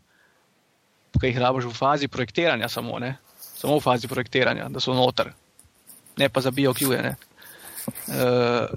[1.19, 2.99] ki jih rabiš v fazi projektiranja, samo,
[3.41, 5.33] samo v fazi projektiranja, da so noter,
[6.19, 6.95] ne pa za BioQ.
[6.95, 7.13] Uh,
[8.07, 8.67] eh,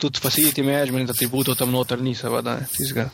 [0.00, 3.10] tudi facility management atributov tam noter ni, seveda, tizga.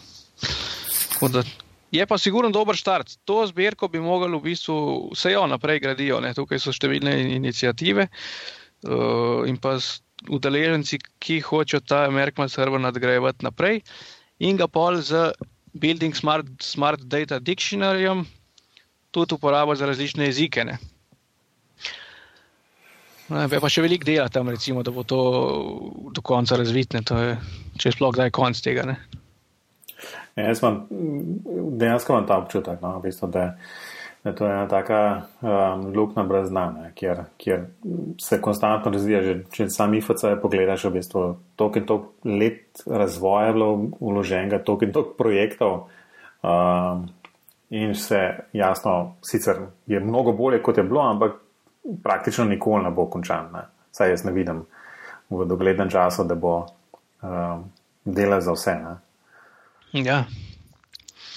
[1.12, 1.43] Tako da
[1.91, 3.16] Je pa sigurno dober štart.
[3.26, 4.76] To zbirko bi mogli v bistvu
[5.14, 6.20] vse jo naprej gradijo.
[6.22, 6.34] Ne?
[6.34, 9.76] Tukaj so številne inicijative uh, in pa
[10.30, 13.80] udeleženci, ki hočejo ta Merkman server nadgrajevati naprej
[14.38, 15.32] in ga pol z
[15.72, 18.26] Building Smart, Smart Data Dictionaryjem
[19.11, 20.64] tudi uporabljati za različne jezike.
[20.64, 20.78] Ne?
[23.30, 25.20] Ne, pa še veliko dela tam, recimo, da bo to
[26.14, 28.86] do konca razvitne, če je sploh kdaj konc tega.
[28.91, 29.20] Ne?
[30.41, 30.80] Ja, jaz imam
[31.78, 33.45] dejansko imam ta občutek, no, v bistvu, da,
[34.24, 35.01] da to je ena taka
[35.41, 37.64] um, luknja brez znanja, kjer, kjer
[38.20, 39.22] se konstantno razvija.
[39.22, 41.24] Že, če sam IFC pogledaš, v bistvu
[41.57, 43.70] toliko in toliko let razvoja je bilo
[44.01, 45.78] vloženega, toliko in toliko projektov.
[46.41, 47.09] Um,
[47.70, 48.20] in se
[48.53, 51.36] jasno, sicer je mnogo bolje, kot je bilo, ampak
[52.03, 53.53] praktično nikoli ne bo končan.
[53.53, 53.66] Ne.
[53.93, 54.64] Saj jaz ne vidim
[55.30, 56.55] v doglednem času, da bo
[57.22, 57.68] um,
[58.05, 58.74] dela za vse.
[58.74, 58.97] Ne.
[59.93, 60.24] Ja.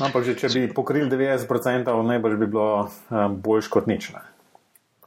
[0.01, 4.09] Ampak, že, če bi pokrili 90%, najbolj bi bilo um, boljš kot nič.
[4.13, 4.21] Ne?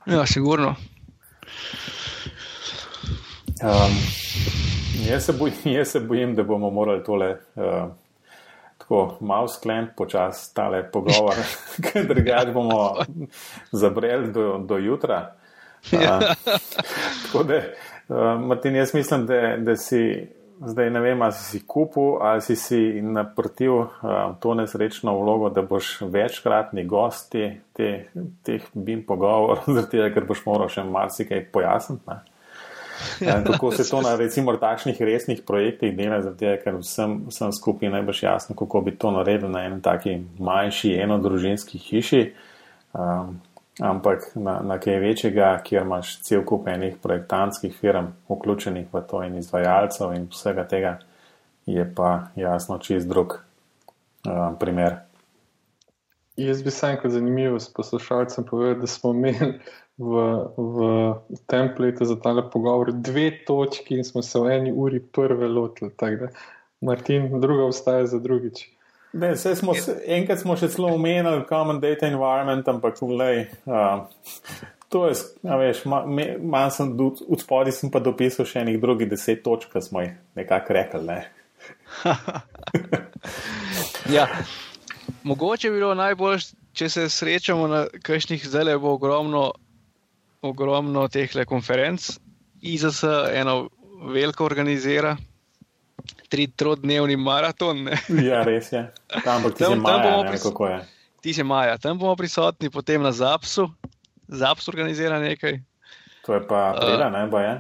[0.07, 0.77] Ja, sigurno.
[3.63, 3.95] Um,
[5.07, 7.91] jaz, se bojim, jaz se bojim, da bomo morali tole uh,
[8.79, 11.39] tako malo skleniti, počasi tale pogovor,
[11.87, 12.95] ker drugače bomo
[13.73, 15.35] zabreli do, do jutra.
[15.93, 15.99] Uh,
[17.27, 17.63] tako da,
[18.09, 20.27] uh, Martin, jaz mislim, da, da si
[20.61, 23.91] zdaj ne vem, ali si kupil ali si si naprtil uh,
[24.41, 28.09] to nesrečno vlogo, da boš večkratni gost te, te,
[28.43, 32.03] teh bim pogovorov, zaradi tega, ker boš moral še marsikaj pojasniti.
[32.09, 32.37] Ne?
[33.21, 37.93] Ja, kako se to na recimo takšnih resnih projektih dela, zato ker vsem, vsem skupaj
[37.93, 42.23] najbrž jasno, kako bi to naredil na enem taki manjši enodružinski hiši.
[42.97, 43.37] Um,
[43.81, 49.23] ampak na, na kaj večjega, kjer imaš cel kup enih projektantskih firm vključenih v to
[49.23, 50.99] in izvajalcev in vsega tega,
[51.67, 55.01] je pa jasno čist drug uh, primer.
[56.37, 59.59] Jaz bi sam kot zanimivo s poslušalcem povedal, da smo imeli
[59.99, 60.25] v,
[60.57, 60.89] v
[61.49, 65.93] template za tale pogovor dve točki in smo se v eni uri prve lotili.
[66.81, 68.76] Martin, druga vstaja za drugič.
[69.17, 69.73] Ne, smo,
[70.07, 74.05] enkrat smo še celo omenili Common Data Environment, ampak vlej, uh,
[74.93, 79.73] to je, veš, malo sem od spodaj sem pa dopisal še enih drugih deset točk,
[79.73, 81.03] ki smo jih nekako rekli.
[81.09, 81.19] Ne.
[84.17, 84.27] ja,
[85.25, 89.49] mogoče bi bilo najbolj, če se srečamo na kakšnih zdaj bo ogromno,
[90.45, 92.19] ogromno teh konferenc.
[92.67, 93.05] IZS
[93.37, 93.69] eno
[94.13, 95.17] veliko organizira,
[96.57, 97.85] trodnevni maraton.
[97.85, 97.99] Ne?
[98.29, 98.83] Ja, res je.
[99.25, 100.85] Tam, tam, tam bomo prisotni.
[101.21, 103.71] Ti si Maja, tam bomo prisotni, potem na Zapsu.
[104.29, 105.61] Zaps organizira nekaj.
[106.27, 107.53] To je pa prela, uh, ne boje.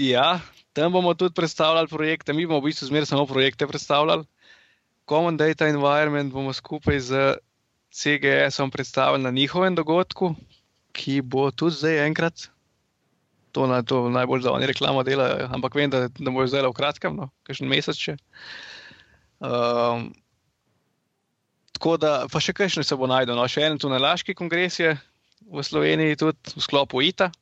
[0.00, 0.40] Ja,
[0.72, 2.32] tam bomo tudi predstavljali projekte.
[2.32, 4.24] Mi bomo v bistvu zmeraj samo projekte predstavljali.
[5.08, 7.36] Common Data Environment bomo skupaj z
[7.92, 10.34] CGS-om predstavili na njihovem dogodku,
[10.92, 12.48] ki bo tudi zdaj enkrat
[13.52, 16.74] to, na, to najbolj za oni reklamo delajo, ampak vem, da, da bo zdaj v
[16.76, 18.00] kratkem, no, kakšen mesec.
[19.42, 20.10] Um,
[21.76, 23.36] tako da, pa še kakšne se bo najdel.
[23.36, 24.94] No, še en tunelaški kongres je
[25.52, 27.32] v Sloveniji, tudi v sklopu ITA,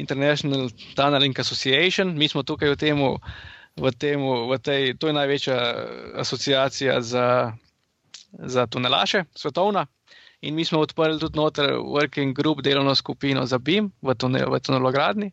[0.00, 2.14] International Tunneling Association.
[2.18, 3.02] Mi smo tukaj v tem,
[3.76, 5.58] v temu, v tej, to je največja
[6.22, 7.54] asociacija za,
[8.32, 9.86] za tunelaše, svetovna.
[10.44, 14.60] In mi smo odprli tudi noter working group, delovno skupino za BIM v, tunel, v
[14.60, 15.30] tunelogarni.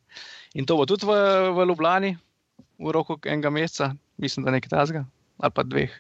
[0.56, 1.16] In to bo tudi v,
[1.52, 2.16] v Ljubljani
[2.82, 5.06] v roku enega meseca, mislim, da nekaj tasga
[5.42, 5.94] ali pa dveh.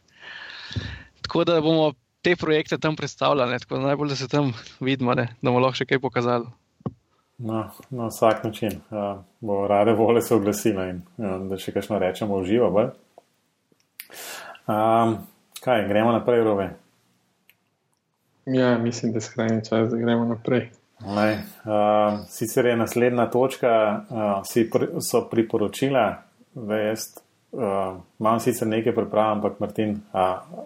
[1.25, 5.27] Tako da bomo te projekte tam predstavljali, tako da najbolj, da se tam vidimo, ne,
[5.41, 6.45] da bomo lahko še kaj pokazali.
[7.41, 11.97] No, na vsak način uh, bo rade vole se oglasila in uh, da še kakšno
[11.99, 12.69] rečemo v živo.
[14.69, 15.17] Um,
[15.63, 16.69] kaj, gremo naprej, Rove.
[18.45, 20.69] Ja, mislim, da je skrajni čas, da gremo naprej.
[21.15, 26.23] Lej, uh, sicer je naslednja točka, uh, pr so priporočila,
[26.55, 27.07] jaz
[27.51, 30.65] uh, imam sicer nekaj priprav, ampak Martin, uh,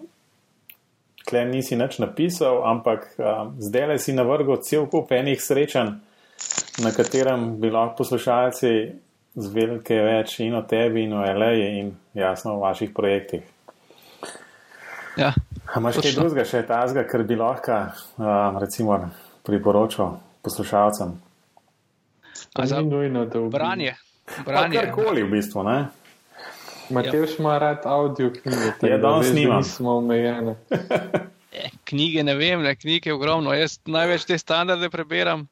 [1.28, 5.96] klej nisi nič napisal, ampak uh, zdaj le si navrgo cel kup enih srečanj,
[6.84, 8.72] na katerem bi lahko poslušalci
[9.36, 13.44] zvedeli kaj več in o tebi, in o LA, in jasno o vaših projektih.
[15.16, 15.32] Ja.
[15.76, 17.76] Imáš kaj drugega, še tazga, kar bi lahko
[18.16, 18.96] um, recimo,
[19.44, 20.16] priporočil
[20.46, 21.12] poslušalcem?
[22.56, 23.92] Za nujno, da v branje.
[24.46, 24.80] Branje.
[24.80, 25.78] Karkoli v bistvu, ne?
[26.96, 27.42] Matejš ja.
[27.42, 28.88] ima rad audio knjige.
[28.88, 29.64] Ja, danes snimam.
[29.64, 30.56] Smo omejeni.
[31.56, 33.54] E, knjige ne vem, ne, knjige je ogromno.
[33.56, 35.46] Jaz največ te standarde preberam.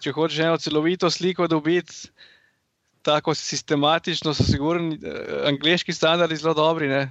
[0.00, 2.08] Če hočeš eno celovito sliko dobiti,
[3.04, 6.88] tako sistematično, so sigurni, eh, angliški standardi zelo dobri.
[6.88, 7.02] Ne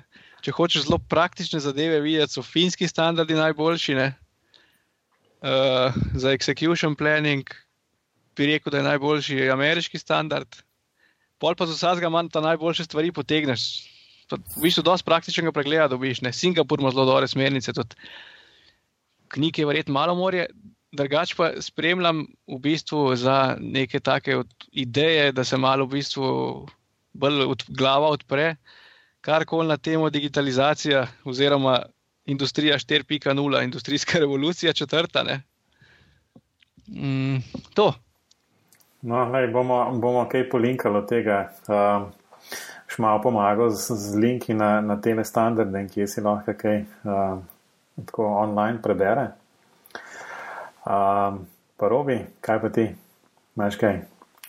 [0.46, 3.96] če hočeš zelo praktične zadeve videti, so finski standardi najboljši.
[5.46, 7.50] Uh, za execution planning
[8.38, 10.62] bi rekel, da je najboljši ameriški standard.
[11.42, 13.66] Pol pa za vsakega manj ta najboljše stvari potegneš.
[14.30, 16.22] Pa v bistvu dosti praktičnega pregleda dobiš.
[16.26, 16.34] Ne?
[16.34, 17.98] Singapur ima zelo dobre smernice, tudi
[19.34, 20.48] knjige je verjetno malo morje.
[20.96, 24.40] Drugač pa spremljam v bistvu za neke take
[24.72, 26.28] ideje, da se malo v bistvu
[27.14, 28.56] bolj od, glava odpre.
[28.56, 28.85] Uh,
[29.26, 31.80] karkoli na temo digitalizacija oziroma
[32.26, 35.24] industrija 4.0, industrijska revolucija četrta.
[36.88, 37.38] Mm,
[37.74, 37.94] to.
[39.02, 41.50] No, lej, bomo, bomo kaj polinkali od tega.
[41.68, 42.08] Uh,
[42.88, 47.40] Šmal pomagal z, z linki na, na te standarde, ki si lahko kaj uh,
[48.06, 49.28] tako online prebere.
[50.86, 51.42] Uh,
[51.78, 52.86] pa robi, kaj pa ti,
[53.58, 54.00] imaš kaj,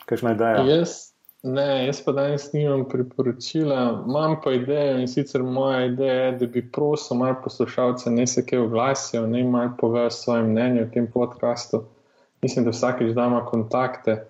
[0.04, 0.64] kakšna ideja?
[0.68, 1.15] Yes.
[1.46, 6.46] Ne, jaz pa danes nimam priporočila, imam pa idejo in sicer moja ideja je, da
[6.46, 11.06] bi prosil malo poslušalce, ne se kaj oglasijo, ne malo povejo svoje mnenje o tem
[11.14, 11.84] podkastu.
[12.42, 14.24] Mislim, da vsakeč dama kontakte,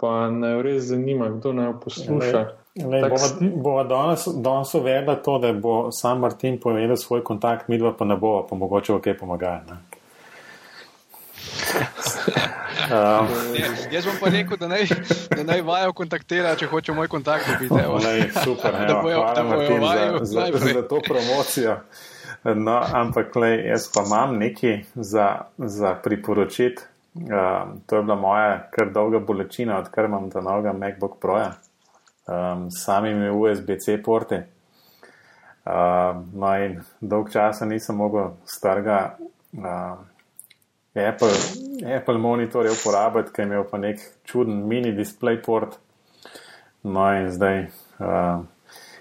[0.00, 2.46] pa ne res zanima, kdo naj posluša.
[3.54, 8.04] Bova danes, danes uvedla to, da bo sam Martin povedal svoj kontakt, mi dva pa
[8.04, 9.72] ne bova, pa mogoče v kaj pomagati.
[12.72, 13.28] Um.
[13.92, 14.86] Jaz bom pa rekel, da naj,
[15.36, 17.74] da naj vajo kontaktira, če hoče moj kontakt dobiti.
[18.06, 21.76] Lej, super, da bojo, hvala da bojo Martin za, za, za to promocijo.
[22.44, 26.82] No, ampak lej, jaz pa imam nekaj za, za priporočiti.
[27.14, 31.36] Um, to je bila moja kar dolga bolečina, odkar imam ta novega MacBook Pro,
[32.26, 34.40] um, samimi USB-C porti.
[35.64, 39.16] Um, no, in dolg časa nisem mogel starga.
[39.52, 40.08] Um,
[40.94, 41.32] Apple,
[41.96, 45.78] Apple monitor je uporabljati, ker je imel pa nek čuden mini display port.
[46.82, 47.66] No in zdaj,
[47.98, 48.42] uh,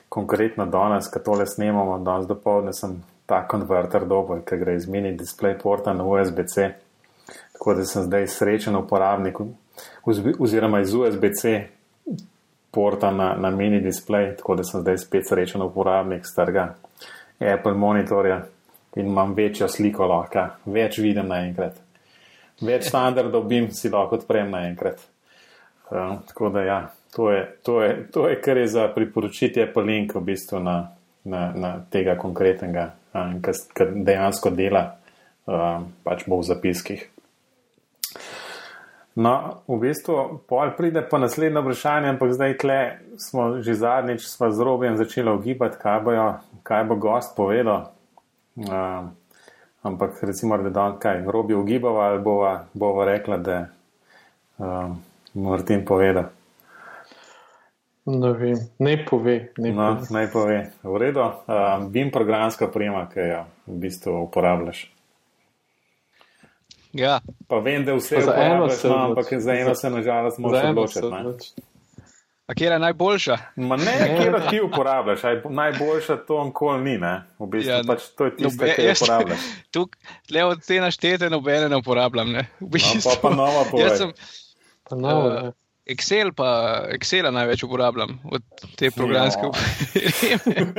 [0.10, 4.88] konkretno danes, ko tole snemamo, danes do povdne sem ta konverter dobil, ker gre iz
[4.88, 6.70] mini display porta na USB-C.
[7.54, 9.38] Tako da sem zdaj srečen uporabnik,
[10.40, 11.54] oziroma iz USB-C
[12.72, 16.74] porta na, na mini display, tako da sem zdaj spet srečen uporabnik starega
[17.40, 18.42] Apple monitorja
[18.96, 21.78] in imam večjo sliko lahko, več vidim naenkrat.
[22.62, 25.00] Več standardov bim si lahko odprem naenkrat.
[25.92, 26.80] Uh, tako da ja,
[27.16, 30.76] to je, to, je, to je, kar je za priporočiti Apple link v bistvu na,
[31.24, 33.34] na, na tega konkretnega, uh,
[33.76, 34.86] kar dejansko dela,
[35.48, 37.08] uh, pač bo v zapiskih.
[39.20, 42.80] No, v bistvu, pol pride pa naslednje vprašanje, ampak zdaj tle
[43.20, 46.00] smo že zadnjič s robjem začeli ugibati, kaj,
[46.64, 47.92] kaj bo gost povedal.
[48.56, 49.10] Uh,
[49.82, 53.66] ampak recimo, da dan kaj, robi ugibava ali bova, bova rekla, da
[54.58, 54.92] uh,
[55.34, 56.30] Martin poveda.
[58.06, 59.52] Ne vem, ne pove.
[59.58, 60.08] Ne no, pove.
[60.10, 60.72] naj pove.
[60.84, 64.88] V redu, uh, bim programska prema, ki jo v bistvu uporabljaš.
[66.94, 67.20] Ja.
[67.48, 71.62] Pa vem, da vse uporabljaš, no, ampak za eno se nažalost moraš odločiti.
[72.48, 73.38] A kje je najboljša?
[73.56, 77.14] Ma ne, kje ti uporabljaš, Aj, najboljša to nikoli ni, ne?
[77.40, 79.40] v bistvu ja, pač to je tisto, kar ti uporabljaš.
[80.34, 82.32] Le od te naštete nobene ne uporabljam.
[82.32, 82.48] Ne?
[82.60, 84.14] V bistvu, no, pa, pa nova povem.
[84.92, 85.52] Uh,
[85.86, 86.50] Excel pa
[86.94, 88.44] Excela največ uporabljam od
[88.76, 90.74] te programske opreme.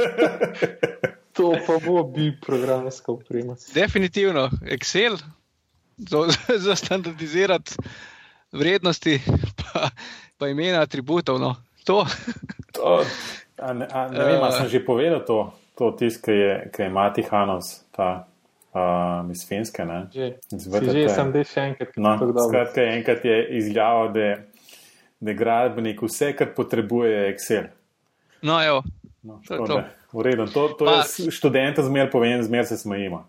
[1.36, 3.56] to pa bo bi programska oprema.
[3.74, 5.18] Definitivno Excel
[6.64, 7.74] za standardizirati
[8.52, 9.20] vrednosti.
[9.56, 9.90] Pa,
[10.42, 11.38] pa imena atributov.
[11.38, 11.54] No.
[11.86, 12.02] To.
[12.74, 13.04] to
[13.62, 16.82] a ne, a ne vem, ali sem že povedal to, to tisk, ki je, ki
[16.82, 18.26] je Mati Hanos, ta
[18.74, 19.86] uh, iz Finske.
[20.10, 21.94] Že, že sem bil še enkrat.
[21.94, 24.26] No, skratka, enkrat je izjavil, da,
[25.22, 27.70] da je gradbenik vse, kar potrebuje, je Excel.
[28.42, 28.82] No, evo.
[29.22, 29.78] No, to, to.
[30.12, 33.22] Uredno, to, to je študenta zmer povem, zmer se smejimo.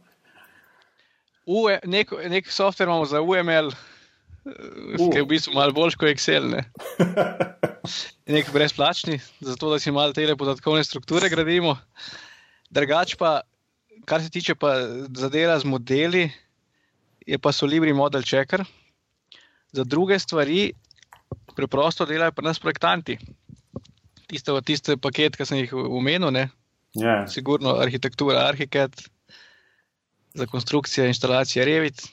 [1.86, 3.70] Nek, nek softver imamo za UML,
[4.46, 5.10] uh.
[5.12, 6.50] ki je v bistvu malo boljši kot Excel.
[6.52, 6.64] Ne?
[8.34, 11.76] Nek brezplačni, zato da si malo te podatkovne strukture gradimo.
[12.74, 13.42] Drugač pa,
[14.10, 14.56] kar se tiče
[15.18, 16.24] zadela z modeli,
[17.26, 18.64] je pa Solibri model checker.
[19.74, 20.72] Za druge stvari
[21.56, 23.18] preprosto delajo pa nas projektanti.
[24.28, 26.48] Tiste, tiste paket, ki sem jih omenil, ne?
[26.94, 27.26] Yeah.
[27.26, 27.28] Ja.
[27.30, 29.08] Sigurno arhitektura, arhitekt,
[30.34, 32.06] za konstrukcijo, instalacijo, revit.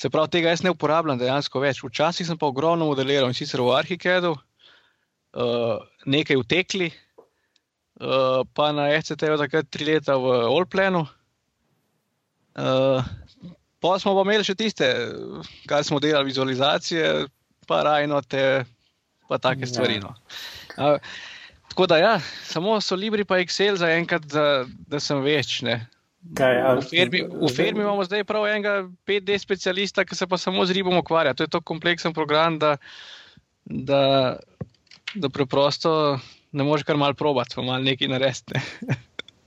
[0.00, 1.82] Se pravi, tega jaz ne uporabljam dejansko več.
[1.84, 6.90] Včasih sem pa ogromno modeliral in sicer v Arhikedu, uh, nekaj v Tekli,
[8.00, 11.04] uh, pa na FCT-ju takrat tri leta v Olplenu.
[12.58, 13.04] Uh,
[13.80, 14.88] pa smo pa imeli še tiste,
[15.70, 17.28] kar smo delali, vizualizacije,
[17.70, 18.64] pa rajnote,
[19.30, 19.70] pa take ja.
[19.70, 20.00] stvari.
[20.02, 20.16] No.
[20.74, 20.98] Uh,
[21.70, 22.14] tako da, ja,
[22.48, 25.60] samo so Libri pa Excel za enkrat, da, da sem več.
[25.66, 25.78] Ne.
[26.36, 28.74] Kaj, v, firmi, v firmi imamo zdaj prav enega
[29.08, 31.32] 5D specialista, ki se pa samo z ribom ukvarja.
[31.34, 32.76] To je tako kompleksen program, da,
[33.64, 34.02] da,
[35.14, 36.18] da preprosto
[36.52, 38.60] ne moreš kar mal probati, pa mal nekaj narediti.
[38.88, 38.98] Ne.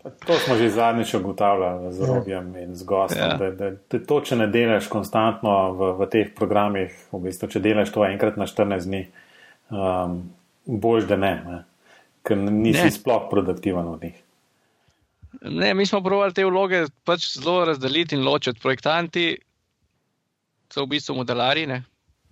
[0.04, 3.22] To smo že zadnjič ugotavljali z robjem in z gostom.
[3.22, 3.38] Ja.
[3.38, 7.62] Da, da, da to, če ne delaš konstantno v, v teh programih, v bistvu, če
[7.64, 9.06] delaš to enkrat na 14 dni,
[9.72, 10.18] um,
[10.68, 11.62] boš da ne, ne.
[12.28, 12.92] ker nisi ne.
[12.92, 14.20] sploh produktiven v njih.
[15.42, 18.60] Ne, mi smo provali te vloge pač zelo razdeliti in ločiti.
[18.62, 19.26] Projektanti
[20.74, 21.84] so v bistvu modelari ne?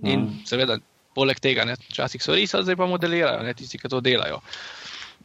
[0.02, 0.46] in mm.
[0.50, 0.80] seveda,
[1.14, 3.54] poleg tega, včasih so risali, zdaj pa modelirajo, ne?
[3.54, 4.40] tisti, ki to delajo.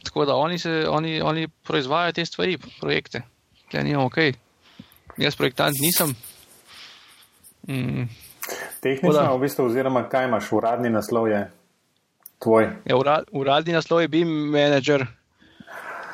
[0.05, 3.23] Tako da oni, se, oni, oni proizvajajo te stvari, projekte.
[3.73, 4.19] Ja, ni ok.
[5.17, 6.13] Jaz projektant nisem.
[7.67, 8.05] Mm.
[8.81, 11.41] Tehnično, v bistvu, oziroma kaj imaš, uradni naslov je
[12.43, 12.69] tvoj?
[12.85, 15.07] Ja, urad, uradni naslov je BIM manager.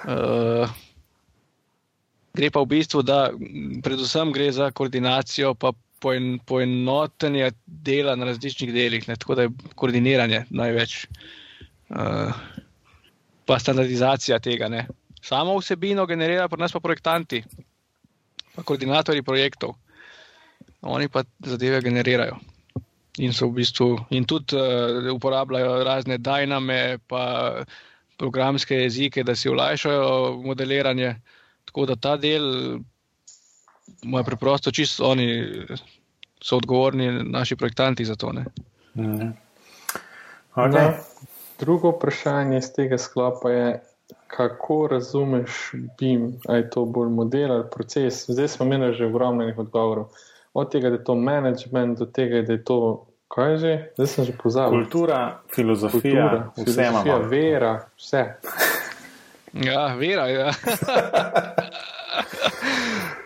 [0.04, 0.72] Uh,
[2.34, 3.30] gre pa v bistvu, da
[3.86, 5.72] predvsem gre za koordinacijo, pa
[6.46, 10.96] poenotenje dela na različnih delih, ne, tako da je koordiniranje največ,
[11.90, 12.34] uh,
[13.46, 14.68] pa standardizacija tega.
[14.68, 14.88] Ne.
[15.22, 17.44] Samo vsebino generira pa nas pa projektanti,
[18.56, 19.78] pa koordinatorji projektov.
[20.82, 22.36] Oni pa zadeve generirajo.
[23.24, 27.64] In so v bistvu, in tudi uh, uporabljajo razne dyname, pa
[28.18, 31.14] programske jezike, da si olajšajo modeliranje.
[31.66, 32.44] Tako da ta del,
[34.04, 35.66] moj preprosto, čisto oni
[36.44, 38.34] so odgovorni, naši projektanti za to.
[38.98, 39.30] Mhm.
[40.56, 40.92] Okay.
[41.60, 43.84] Drugo vprašanje iz tega sklopa je,
[44.28, 48.30] kako razumeš BIM, ali je to bolj model ali proces.
[48.30, 50.06] Zdaj smo imeli že ogromno odgovorov.
[50.54, 53.06] Od tega, da je to management, do tega, da je to.
[53.28, 53.74] Kaj je že?
[53.96, 54.84] Zdaj sem že pozabil.
[54.84, 58.34] Kultura, filozofija, Kultura, vse filozofija vera, vse.
[59.54, 60.28] Ja, vera.
[60.28, 60.52] Ja.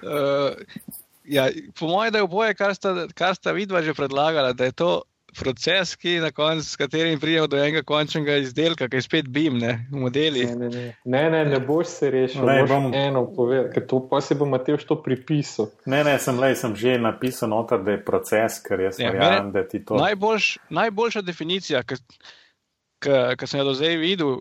[0.04, 0.56] uh,
[1.38, 1.50] ja,
[1.80, 5.02] po mojem, da je oboje, kar sta, kar sta vidva že predlagala, da je to
[5.40, 9.60] proces, ki na koncu, s katerim pridemo do enega končnega izdelka, ki je spet BIM,
[9.60, 10.46] ne, v modeli.
[10.46, 14.02] Ne, ne, ne, ne, ne, ne boš se rešil, ne bom eno povedal, ker to
[14.10, 15.70] pa si bo Mateoš to pripisal.
[15.86, 19.52] Ne, ne, sem, lej, sem že napisal noter, da je proces, ker jaz ja, verjamem,
[19.56, 20.00] da ti to.
[20.02, 21.84] Najboljš, najboljša definicija,
[23.00, 24.40] ki sem jo do zdaj videl,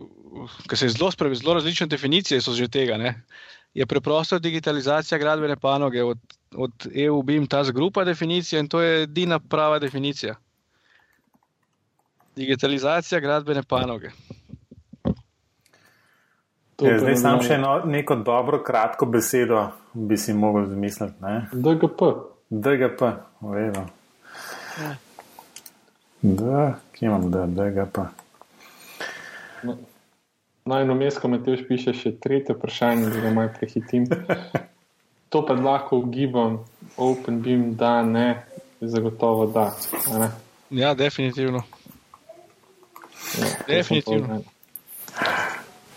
[0.69, 2.97] ki se je zelo spravil, zelo različne definicije so že tega.
[2.97, 3.13] Ne
[3.77, 6.17] je preprosto digitalizacija gradbene panoge od,
[6.55, 10.35] od EU, BIM, ta zgrupa definicija in to je edina prava definicija.
[12.35, 14.09] Digitalizacija gradbene panoge.
[16.81, 21.13] Je, zdaj sam še eno, neko dobro, kratko besedo bi si mogel zmisliti.
[21.53, 22.11] DGP.
[22.49, 23.01] DGP,
[23.41, 23.85] vedno.
[24.81, 24.95] Ja.
[26.21, 28.09] Da, kje imam da, DGP?
[30.67, 30.85] No.
[30.85, 34.07] No, vmes, ko ti piše še tretje vprašanje, da ga malo prehitim.
[35.29, 36.61] To pa lahko ugibam,
[36.97, 38.45] Open Beam, da ne,
[38.79, 39.73] zagotovo da.
[40.19, 40.29] Ne?
[40.69, 41.63] Ja, definitivno.
[43.39, 44.39] Ja, definitivno.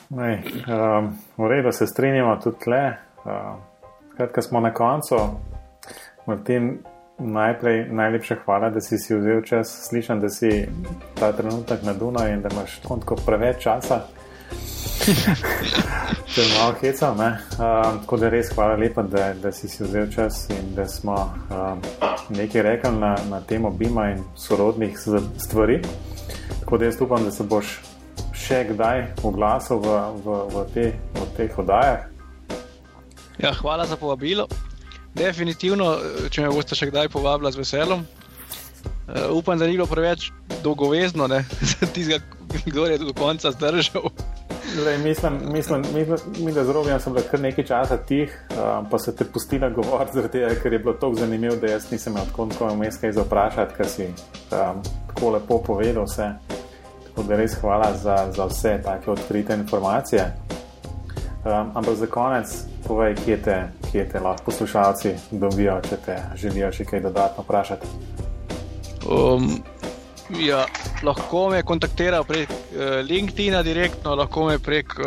[0.08, 2.96] Nej, um, v redu se strinjamo tudi tle.
[3.24, 3.54] Uh,
[4.12, 5.16] Skratka, smo na koncu.
[6.26, 6.78] Martin,
[7.18, 9.70] najprej najlepša hvala, da si si vzel čas.
[9.88, 10.66] Slišim, da si
[11.20, 14.00] ta trenutek na Dunaju in da imaš tako preveč časa.
[16.34, 17.20] Če malo hecam.
[17.20, 21.16] Um, tako da res hvala lepa, da, da si si vzel čas in da smo
[21.50, 21.80] um,
[22.36, 24.98] nekaj rekli na, na temo Bima in sorodnih
[25.38, 25.80] stvari.
[26.60, 27.78] Tako da jaz upam, da se boš
[28.36, 30.86] še kdaj oglasil v, v, v, te,
[31.16, 32.06] v teh oddajah.
[33.40, 34.46] Ja, hvala za povabilo.
[35.16, 35.94] Definitivno,
[36.30, 38.04] če me boste še kdaj povabili z veseljem.
[39.10, 40.28] Uh, upam, da ni bilo preveč
[40.62, 41.42] dolgovezno, da
[41.94, 42.20] tistega,
[42.68, 44.12] kdo je do konca zdržal.
[44.78, 48.86] Lej, mislim, mislim, mislim, mi, da z Robijem sem bil kar nekaj časa tih, um,
[48.90, 52.46] pa se te pustila govoriti, ker je bilo tako zanimivo, da jaz nisem imel tako
[52.46, 56.30] nekaj vmes kaj za vprašati, ker si um, tako lepo povedal vse.
[57.08, 60.36] Tako da res hvala za, za vse take odkrite informacije.
[61.44, 62.54] Um, ampak za konec,
[62.86, 63.58] povej, kje te,
[63.92, 67.86] kje te lahko poslušalci dobijo, če te želijo še kaj dodatno vprašati.
[69.10, 69.62] Um,
[70.38, 70.66] Ja,
[71.02, 72.56] lahko me kontaktirajo prek uh,
[73.02, 75.04] LinkedIn-a direktno, lahko me prek, uh,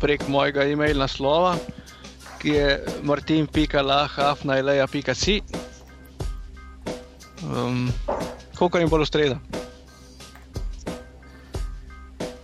[0.00, 1.56] prek mojega e-mail naslova,
[2.40, 5.42] ki je martin.lahafnaileja.si.
[7.44, 7.92] Um,
[8.60, 9.36] Kako jim bo ustreza?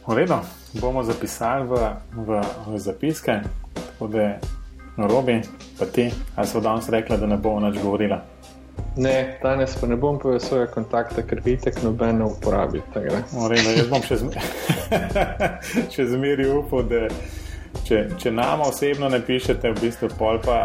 [0.06, 0.34] V redu,
[0.80, 3.40] bomo zapisali v, v, v zapiske,
[3.74, 4.38] tako da
[4.96, 5.42] robi,
[5.78, 8.16] pa ti, ali so danes rekli, da ne bomo več govorili.
[8.96, 12.80] Ne, danes pa ne bom povedal svoje kontakte, ker vitek noben ne uporabi.
[13.32, 14.38] Moreno, jaz bom še, zmer,
[15.92, 17.02] še zmeri upal, da
[17.84, 20.60] če, če nama osebno ne pišete, v bistvu pol pa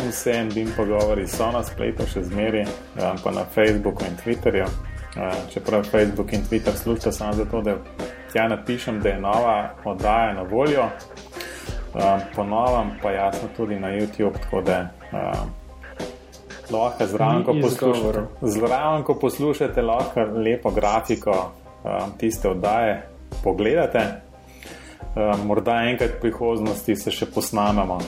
[0.00, 2.64] vse en dim pogovori so na spletu, še zmeri,
[2.96, 4.66] pa na Facebooku in Twitterju.
[5.52, 7.76] Čeprav Facebook in Twitter služijo samo zato, da
[8.32, 10.88] tja napišem, da je nova oddaja na voljo,
[12.34, 14.82] ponovim pa jasno tudi na YouTube, tako da
[16.70, 21.36] lahko zraven, ko poslušate, zraven, ko poslušate, lahko lepo grafiko
[21.84, 23.02] um, tiste oddaje
[23.44, 24.06] pogledate.
[25.16, 27.98] Um, morda enkrat v prihodnosti se še posnamemo,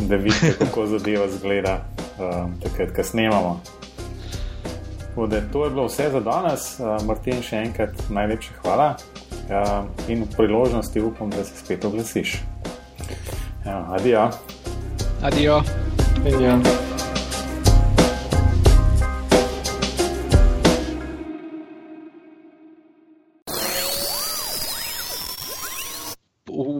[0.00, 1.80] da vidite, kako zadeva zgleda,
[2.18, 3.58] um, takrat, ko snemamo.
[5.18, 6.68] Da, to je bilo vse za danes.
[6.78, 12.38] Uh, Martin, še enkrat najlepša hvala uh, in v priložnosti upam, da se spet oglasiš.
[13.66, 14.30] Ja, adijo.
[15.22, 15.58] Adijo.
[16.24, 16.97] Adijo.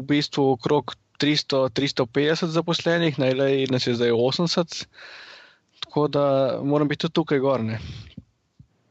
[0.02, 4.86] Bistvu okrog 300-350 zaposlenih, najlej nas je zdaj 80,
[5.80, 6.24] tako da
[6.62, 7.78] moram biti tudi tukaj gorne,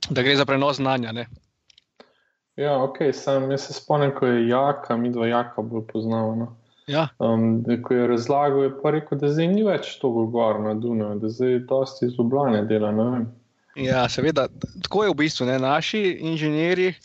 [0.10, 1.12] da gre za prenos znanja.
[1.12, 1.28] Ne?
[2.58, 6.36] Ja, ok, sam jaz se spomnim, ko je jaka, mi dva jaka bolj poznava.
[6.36, 6.56] No.
[6.88, 7.08] Ja.
[7.20, 11.20] Um, ko je razlagal, je pa rekel, da zdaj ni več tako gor na Dunaju,
[11.20, 12.94] da zdaj dosti izgubljene dela.
[13.76, 14.48] Ja, seveda,
[14.84, 15.46] tako je v bistvu.
[15.46, 15.60] Ne?
[15.60, 16.02] Naši
[16.32, 16.96] inženirji,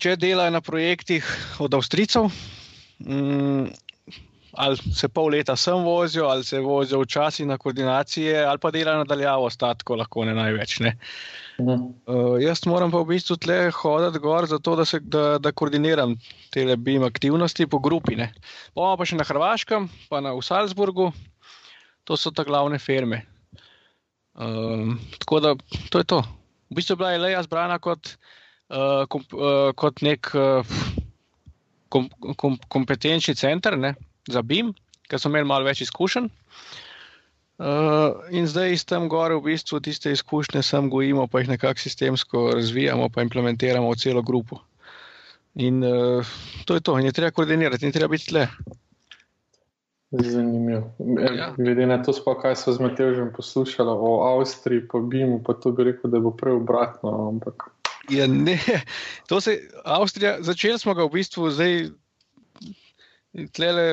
[0.00, 1.26] če delajo na projektih
[1.60, 2.30] od Avstrijcev,
[3.06, 3.66] mm,
[4.52, 8.98] ali se pol leta sem vozijo, ali se vozijo včasih na koordinacije, ali pa delajo
[8.98, 10.78] nadaljavo, ostatko lahko ne največ.
[10.80, 10.96] Ne.
[11.60, 16.16] Uh, jaz moram pa v bistvu tle hoditi gor, zato da, se, da, da koordiniram
[16.50, 18.16] te BIM aktivnosti po grupi.
[18.74, 21.10] Bomo pa še na Hrvaškem, pa na Salzburgu,
[22.04, 23.22] to so ta glavne firme.
[24.40, 25.54] Um, tako da
[25.90, 26.22] to je to.
[26.70, 28.14] V bistvu je bila Leja zbrana kot,
[28.70, 30.32] uh, kom, uh, kot nek.
[30.34, 30.80] Uh,
[31.90, 33.94] kom, kom, kompetenčni center ne,
[34.30, 34.72] za BIM,
[35.10, 36.30] ker so imeli malo več izkušenj.
[37.60, 41.82] Uh, in zdaj iz tam gore v bistvu tiste izkušnje sam gojimo, pa jih nekako
[41.82, 44.62] sistemsko razvijamo, pa implementiramo v celo grupo.
[45.60, 46.30] In uh,
[46.64, 48.46] to je to, in je treba koordinirati, in treba biti tle.
[50.10, 50.94] Zanimivo.
[51.36, 51.52] Ja.
[51.56, 55.54] Glede na to, sploh, kaj so z Matežem poslušali o Avstriji, pa bi mu pa
[55.54, 57.12] to bi rekel, da bo prej obratno.
[57.28, 57.68] Ampak...
[58.10, 58.58] Ja, ne,
[59.30, 61.90] to se Avstrija, začeli smo ga v bistvu zdaj.
[63.54, 63.84] Tlele,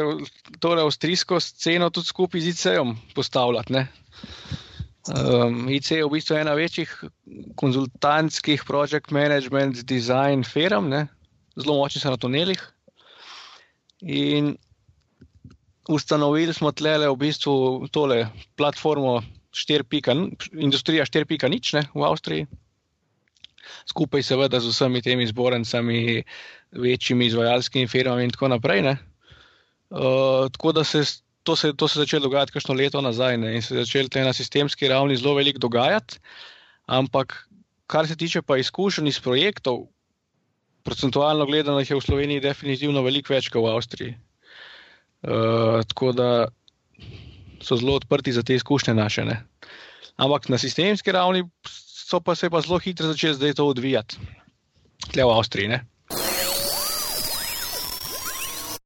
[0.58, 3.84] tole avstrijsko sceno tudi skupaj z ICE-om postavljati.
[5.14, 6.90] Um, ICE je v bistvu ena večjih
[7.56, 11.06] konzultantskih project management design firm, ne?
[11.54, 12.62] zelo močni so na tunelih.
[14.02, 14.56] In
[15.90, 18.26] ustanovili smo tlele v bistvu tole
[18.58, 19.20] platformo
[19.54, 22.48] 4.0, industrija 4.0 v Avstriji.
[23.90, 26.24] Skupaj seveda z vsemi temi zbornicami,
[26.72, 28.84] večjimi izvajalskimi firmami in tako naprej.
[29.90, 31.04] Uh, tako da se
[31.44, 33.56] to, se to se začelo dogajati kakšno leto nazaj ne?
[33.56, 36.20] in se je začelo na sistemski ravni zelo veliko dogajati.
[36.86, 37.48] Ampak
[37.88, 39.88] kar se tiče pa izkušenj iz projektov,
[40.84, 44.18] procentualno gledano jih je v Sloveniji definitivno veliko več kot v Avstriji.
[45.24, 46.30] Uh, tako da
[47.64, 49.26] so zelo odprti za te izkušnje naše.
[49.26, 49.42] Ne?
[50.16, 51.44] Ampak na sistemski ravni
[52.08, 54.16] so pa se pa zelo hitro začeli zdaj to odvijati,
[55.04, 55.68] tukaj v Avstriji.
[55.68, 55.82] Ne?